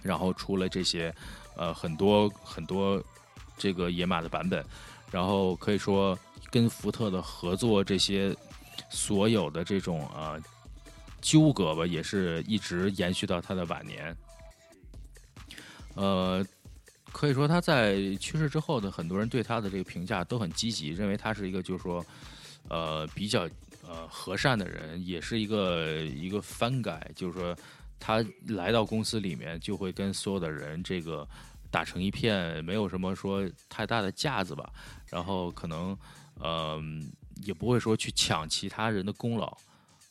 [0.00, 1.12] 然后出了这些
[1.56, 3.02] 呃很多很多
[3.58, 4.64] 这个野马的版本，
[5.10, 6.16] 然后可以说
[6.52, 8.32] 跟福特的合作这些
[8.88, 10.40] 所有的这种呃
[11.20, 14.16] 纠葛吧，也是一直延续到他的晚年，
[15.94, 16.44] 呃。
[17.12, 22.06] 可以说他在去世之后呢，很多人对他的这个评价都很积极，认为他是一个就是说，
[22.68, 23.50] 呃，比较
[23.82, 27.54] 呃和善的人，也是一个一个翻改，就是说
[27.98, 31.28] 他来到公司里面就会跟所有的人这个
[31.68, 34.72] 打成一片，没有什么说太大的架子吧，
[35.08, 35.98] 然后可能
[36.40, 37.10] 嗯
[37.42, 39.54] 也不会说去抢其他人的功劳，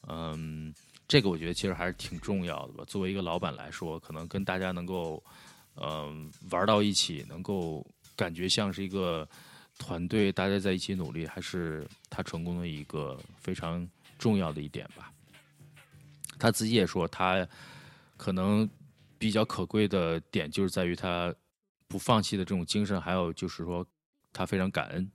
[0.10, 0.72] 嗯，
[1.10, 2.86] 这个我觉得其实还是挺重要的吧。
[2.88, 5.22] 作为一个老板来说，可能跟大家能够。
[5.82, 9.26] 嗯，玩到一起，能够感觉像是一个
[9.78, 13.88] 团队，大家在一起努力，还是他成功的一个非常
[14.18, 15.10] 重要的一点吧。
[16.38, 17.47] 他自己也说，他
[18.18, 18.70] 可能
[19.18, 21.34] 比较可贵的点就是在于他
[21.88, 23.86] 不放弃的这种精神，还有就是说
[24.34, 25.10] 他非常感恩。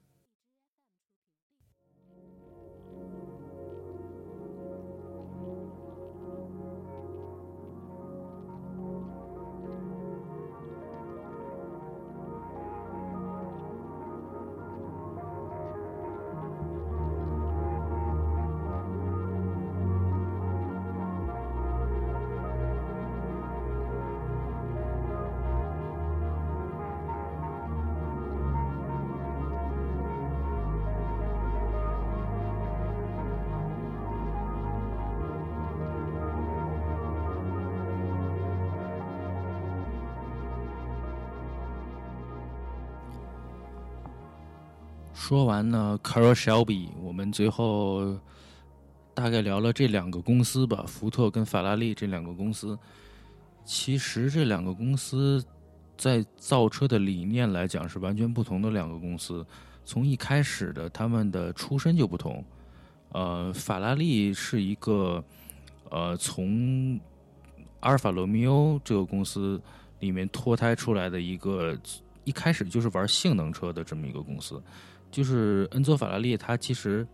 [45.27, 48.15] 说完呢，Caro Shelby，我们最后
[49.15, 52.79] 大概聊了这两个公司吧，福特跟法拉利这两个公司。
[53.65, 55.43] 其实这两个公司
[55.97, 59.43] 在造车的理念来讲是完全不同的两个公司。
[59.87, 62.45] 从一开始的他们的出身就不同。
[63.13, 65.25] 呃，法拉利是一个
[65.89, 67.01] 呃从
[67.81, 69.59] 阿尔法罗密欧这个公司
[70.01, 71.75] 里面脱胎出来的一个，
[72.25, 74.63] 一开始就是玩性能车的这么一个公司。
[75.15, 77.07] 就是恩佐法拉利，他其实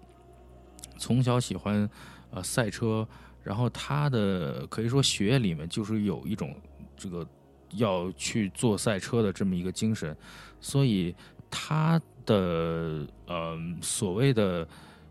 [0.96, 1.86] 从小喜欢
[2.30, 3.06] 呃赛车，
[3.42, 6.56] 然后他的可以说学业里面就是有一种
[6.96, 7.26] 这个
[7.72, 10.16] 要去做赛车的这么一个精神，
[10.62, 11.14] 所以
[11.50, 14.66] 他的呃所谓的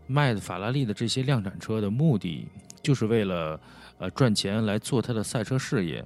[0.08, 2.48] 卖法拉利的这些量产车的目的，
[2.82, 3.60] 就是为了
[3.98, 6.04] 呃赚钱来做他的赛车事业，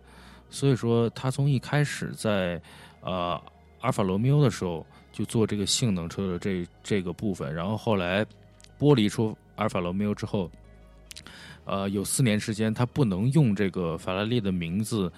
[0.50, 2.60] 所以说他从一开始在
[3.00, 3.40] 呃
[3.80, 4.86] 阿尔法罗密欧的时候。
[5.14, 8.26] 就做这个性能车的这这个部分，然后后来
[8.80, 10.50] 剥离出阿尔法罗密欧之后，
[11.64, 15.10] 呃，有四年时间他不能用这个法拉利的名字，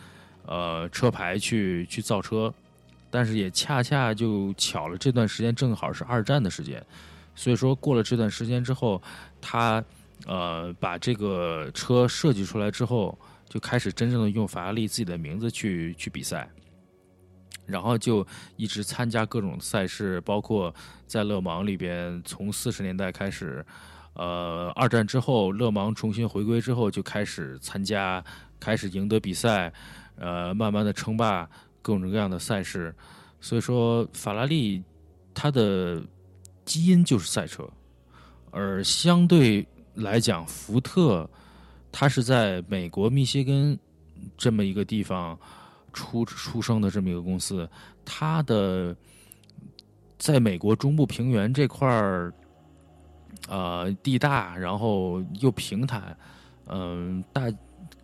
[0.44, 2.52] 呃，车牌去去造车，
[3.10, 6.84] 但是也恰恰就巧了，这段时间正好是二战的时间，
[7.34, 9.00] 所以说过了这段时间之后，
[9.40, 9.82] 他
[10.26, 13.18] 呃把这个车设计出来之后，
[13.48, 16.46] 就开始真正的用法拉利自己的名字去去比赛。
[17.66, 20.74] 然后就一直参加各种赛事，包括
[21.06, 23.64] 在勒芒里边，从四十年代开始，
[24.14, 28.24] 呃，二战之后，勒芒重新回归之后，就开始参加，
[28.58, 29.72] 开始赢得比赛，
[30.16, 31.48] 呃，慢慢的称霸
[31.82, 32.94] 各种各样的赛事。
[33.40, 34.82] 所以说，法拉利
[35.34, 36.02] 它的
[36.64, 37.68] 基因就是赛车，
[38.50, 41.28] 而相对来讲，福特
[41.92, 43.78] 它是在美国密歇根
[44.36, 45.38] 这么一个地方
[45.96, 47.68] 出出生的这么一个公司，
[48.04, 48.94] 它的
[50.18, 52.32] 在美国中部平原这块儿。
[53.48, 56.16] 呃，地大，然后又平坦，
[56.66, 57.42] 嗯，大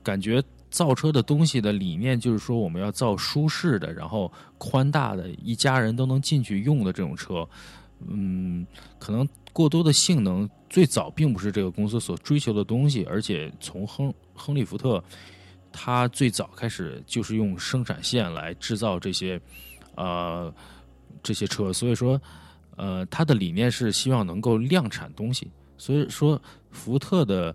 [0.00, 0.40] 感觉
[0.70, 7.48] 造车的东西的理念就是说，我们要造舒适的，然后宽大的，一家人都能进去用的这种车。
[8.06, 8.64] 嗯，
[9.00, 15.02] 可能过多的性能最早并不是这个公司所追求的东西，而且从亨亨利福特，
[15.72, 19.40] 他最早开始就是用生产线来制造这些
[19.96, 20.52] 呃
[21.22, 22.20] 这些车，所以说。
[22.74, 25.46] 呃，他的理念是希望能够量产东西，
[25.76, 27.54] 所以说福特的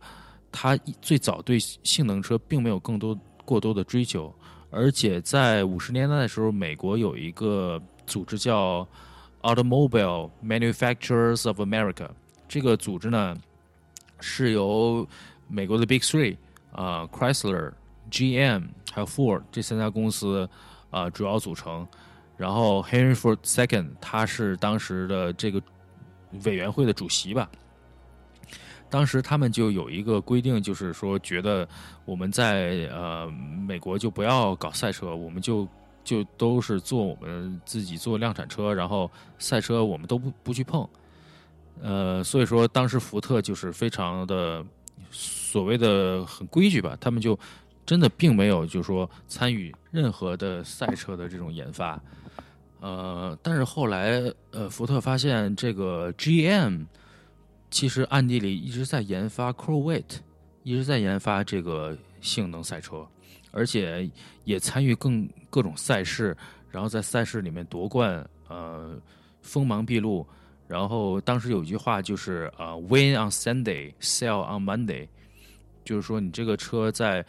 [0.51, 4.33] 他最早对性能车并没有更多过多的追求，
[4.69, 8.87] 而且在五十年代的时候，美国有一个组织叫
[9.41, 12.09] Automobile Manufacturers of America，
[12.47, 13.35] 这个组织呢
[14.19, 15.05] 是由
[15.47, 16.37] 美国的 Big Three
[16.71, 17.73] 啊，Chrysler、
[18.11, 20.49] GM 还有 Ford 这三家公司
[20.89, 21.87] 啊主要组成。
[22.37, 25.59] 然后 Henry Ford Second，他是当时的这个
[26.45, 27.49] 委员会的主席吧。
[28.89, 31.67] 当时他们就有一个规定，就是说觉得
[32.05, 33.27] 我们在呃
[33.67, 35.67] 美国就不要搞赛车，我们就
[36.03, 40.87] 就都是做我们自己做量产车，然后赛车我们都不不去碰。
[41.81, 44.63] 呃，所以说当时福特就是非常的
[45.11, 47.37] 所谓的很规矩吧，他们就
[47.87, 51.99] 真的并没有就是说参与任何的赛车的这种研发。
[52.79, 54.21] 呃，但是后来，
[54.51, 56.85] 呃，福特发现这个 GM
[57.71, 60.19] 其实暗地里一直在研发 Corvette，
[60.61, 63.07] 一直在研发这个性能赛车，
[63.51, 64.07] 而且
[64.43, 66.37] 也参与更各种赛事，
[66.69, 68.95] 然后在赛事里面夺冠，呃，
[69.41, 70.27] 锋芒毕露。
[70.67, 75.07] 然后当时有一句话就是呃 Win on Sunday, sell on Monday，
[75.83, 77.25] 就是说你这个车在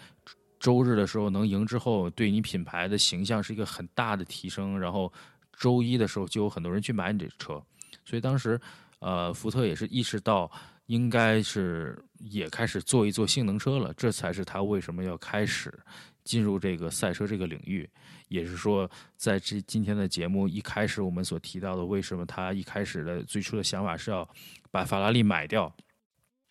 [0.59, 5.13] 周日的时候能赢之后，对你品牌的形象是一个很大的提升，然后。
[5.61, 7.61] 周一的时候就有很多人去买你这车，
[8.05, 8.61] 所以当时，
[9.01, 10.49] 呃，福特也是意识到
[10.87, 15.77] 应该是也开始做一做性能车了，这才是他为什么要开始
[16.23, 17.91] 进入这个赛车这个领域。
[18.29, 24.29] 也是说，在这今天的节目一开始我们所提到的，为什么他一开始的最初的想法是要
[24.71, 25.75] 把法拉利买掉，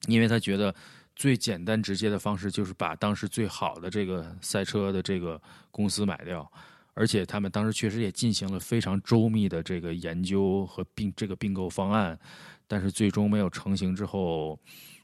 [0.09, 0.75] 因为他觉得
[1.17, 5.41] 最简单直接的方式就是把当时最好的这个赛车的这个
[5.71, 6.49] 公司买掉。
[6.93, 12.17] 而且他们当时确实也进行了非常周密的这个研究和并这个并购方案，
[12.67, 14.59] 但是最终没有成型之后，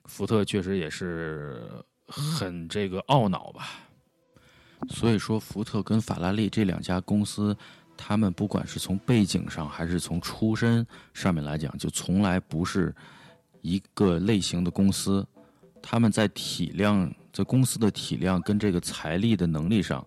[0.06, 1.62] 福特确实也是
[2.08, 3.70] 很这个懊恼吧。
[4.90, 7.56] 所以说，福特跟法拉利这两家公司，
[7.96, 10.84] 他们不管是从背景上还是从出身
[11.14, 12.92] 上面来讲，就从来不是
[13.62, 15.24] 一个类型的公司。
[15.84, 20.04] 他们在体量、在公司的体量跟这个财力的能力上。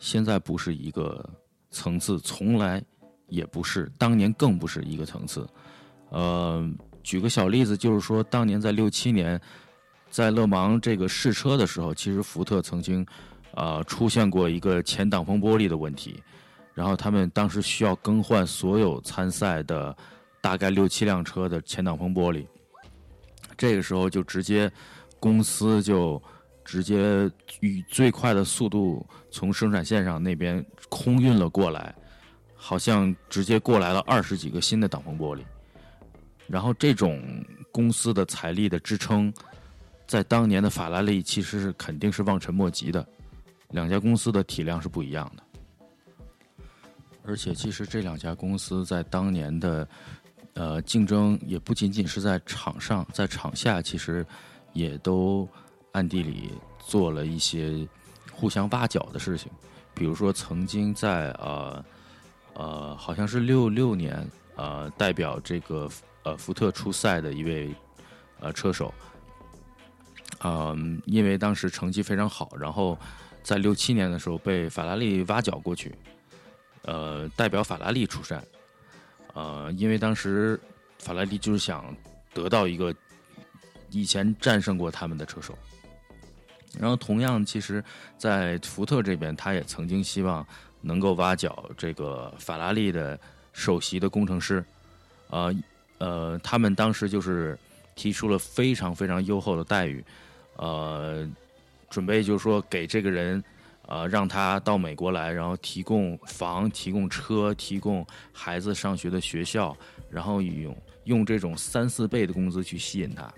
[0.00, 1.24] 现在不是一个
[1.70, 2.82] 层次，从来
[3.28, 5.48] 也不是，当年更不是一个层次。
[6.10, 6.68] 呃，
[7.02, 9.40] 举个小例子，就是说，当年在六七年，
[10.10, 13.06] 在勒芒这个试车的时候，其实福特曾经
[13.54, 16.22] 呃出现过一个前挡风玻璃的问题，
[16.74, 19.96] 然后他们当时需要更换所有参赛的
[20.42, 22.44] 大概六七辆车的前挡风玻璃，
[23.56, 24.70] 这个时候就直接
[25.24, 26.22] 公司就。
[26.66, 31.94] 直接以最快的速度从生产线上那边空运了过来，
[32.54, 35.42] 好像直接过来了二十几个新的挡风玻璃。
[36.46, 37.22] 然后这种
[37.70, 39.30] 公司的财力的支撑，
[40.06, 43.06] 在当年的法拉利其实是肯定是望尘莫及的。
[43.68, 45.42] 两家公司的体量是不一样的，
[47.26, 49.86] 而且其实这两家公司在当年的
[50.54, 54.24] 呃竞争也不仅仅是在场上，在场下其实
[54.74, 55.48] 也都。
[55.94, 56.50] 暗地里
[56.80, 57.86] 做了一些
[58.32, 59.48] 互相挖角的事情，
[59.94, 61.84] 比如说曾经在呃
[62.54, 65.88] 呃，好像是六六年呃，代表这个
[66.24, 67.72] 呃福特出赛的一位
[68.40, 68.92] 呃车手，
[70.42, 72.98] 嗯，因为当时成绩非常好，然后
[73.44, 75.94] 在六七年的时候被法拉利挖角过去，
[76.82, 78.42] 呃，代表法拉利出赛，
[79.32, 80.60] 呃，因为当时
[80.98, 81.94] 法拉利就是想
[82.32, 82.92] 得到一个
[83.94, 85.56] 以前战胜过他们的车手。
[86.76, 87.82] 然后，同样，其实，
[88.18, 90.44] 在福特这边，他也曾经希望
[90.80, 93.16] 能够挖角这个法拉利的
[93.52, 94.64] 首席的工程师，
[95.28, 95.54] 呃
[95.98, 97.56] 呃，他们当时就是
[97.94, 100.04] 提出了非常非常优厚的待遇，
[100.56, 101.24] 呃，
[101.88, 103.42] 准备就是说给这个人，
[103.86, 109.76] 呃，让他到美国来，然后提供房、提供车、提供孩子上学的学校，
[110.10, 113.32] 然后用用这种三四倍的工资去吸引他。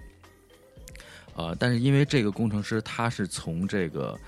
[1.36, 4.18] 呃，但是因为这个工程师他是从这个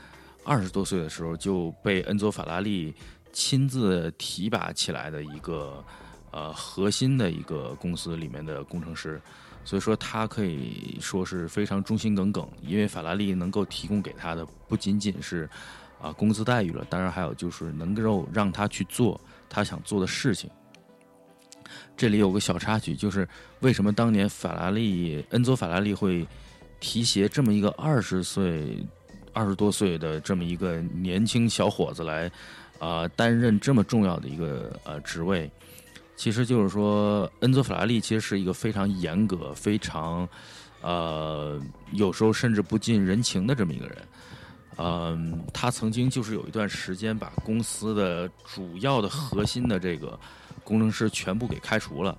[0.45, 2.95] 二十多岁的时候就被恩佐法拉利
[3.33, 5.83] 亲自提拔起来的一个
[6.31, 9.19] 呃核心的一个公司里面的工程师，
[9.65, 15.49] 所以说他可以说是非常忠心耿耿，因为法拉利能够提供给他的不仅仅是
[15.99, 20.51] 啊工资待遇了，当然还有就是能够让他去做他想做的事情。
[21.97, 23.27] 这里有个小插曲，就是
[23.61, 26.27] 为什么当年法拉利恩佐法拉利会。
[26.81, 28.87] 提携这么一个二十岁、
[29.33, 32.31] 二十多岁的这么一个年轻小伙子来，
[32.79, 35.51] 啊，担任这么重要的一个呃职位，
[36.17, 40.29] 其实就是说，恩佐·法拉利其实是一个非常严格、非常
[40.81, 41.61] 呃，
[41.93, 43.97] 有时候甚至不近人情的这么一个人。
[44.77, 50.19] 嗯，他曾经就是有一段时间把公司的主要的核心的这个
[50.63, 52.17] 工程师全部给开除了，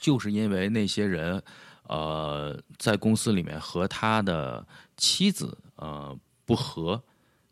[0.00, 1.40] 就是因为那些人。
[1.88, 4.64] 呃，在公司里面和他的
[4.98, 6.14] 妻子呃
[6.44, 7.02] 不和，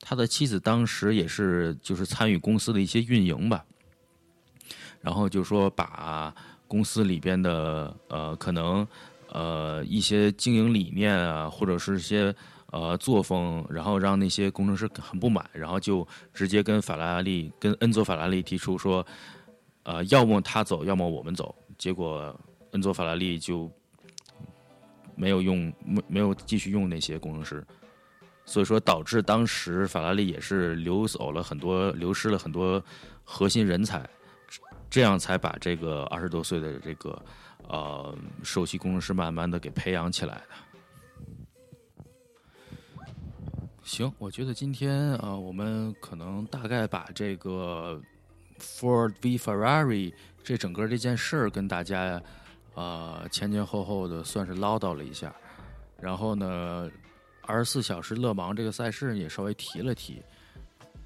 [0.01, 3.64] 他的妻子当时也是就是参与公司的一些运营吧，
[5.01, 6.34] 然后就说把
[6.68, 8.87] 公司里边的呃可能
[9.30, 12.34] 呃一些经营理念啊，或者是一些
[12.72, 19.07] 呃作风，然后让那些工程师很不满，然后就直接跟法拉利跟恩佐法拉利提出说，
[19.84, 21.55] 呃，要么他走，要么我们走。
[21.78, 22.39] 结果
[22.72, 23.72] 恩佐法拉利就。
[25.16, 27.66] 没有用，没没有继续用那些工程师，
[28.44, 32.80] 所以说导致当时法拉利也是流走了很多，流失了很多
[33.24, 34.06] 核心人才，
[34.90, 37.20] 这样才把这个二十多岁的这个
[37.66, 40.48] 呃首席工程师慢慢的给培养起来的。
[43.82, 47.98] 行，我觉得今天啊，我们可能大概把这个
[48.60, 50.12] Ford v Ferrari
[50.44, 52.22] 这整个这件事儿跟大家。
[52.77, 55.35] 呃，前前后后的算是唠叨了一下，
[55.99, 56.91] 然后呢，
[57.41, 60.22] 二十四小时勒芒这个赛事也稍微提了提。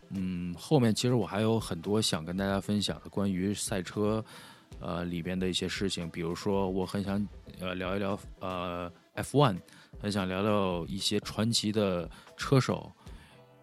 [0.08, 4.22] 嗯，后面其实我还有很多想跟大家分享的关于赛车
[4.80, 7.24] 呃里边的一些事情，比如说我很想
[7.60, 9.56] 呃聊一聊呃 F1，
[10.02, 12.90] 很想聊聊一些传奇的车手，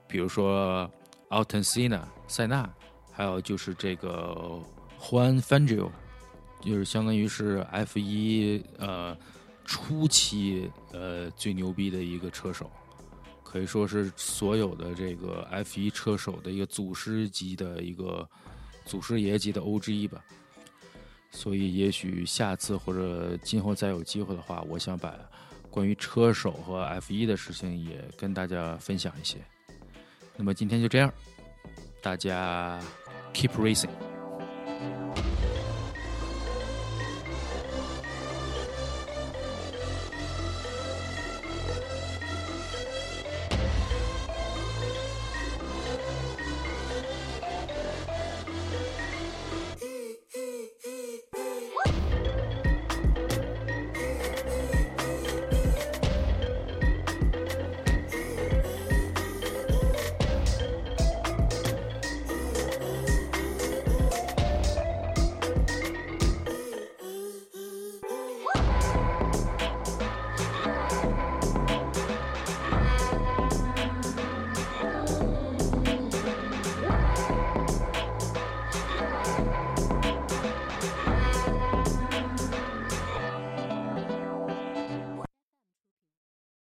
[0.08, 0.90] 比如说
[1.30, 2.74] Alton Senna 塞纳，
[3.12, 4.58] 还有就是这个
[4.98, 5.90] Juan Fangio。
[6.62, 9.18] 就是相当于是 F 一呃
[9.64, 12.70] 初期呃最牛逼的一个车手，
[13.44, 18.28] 可以说是所有的这个 F 一车手的一个祖师级的一个
[18.86, 20.24] 祖师爷级的 OG 吧。
[21.30, 25.14] 所以也许下次或者今后再有机会的话，我想把
[25.70, 29.38] 关于车手和 F 一的事情也跟大家分享一些。
[30.36, 31.14] 那么今天就这样，
[32.02, 32.80] 大家
[33.34, 33.90] keep racing。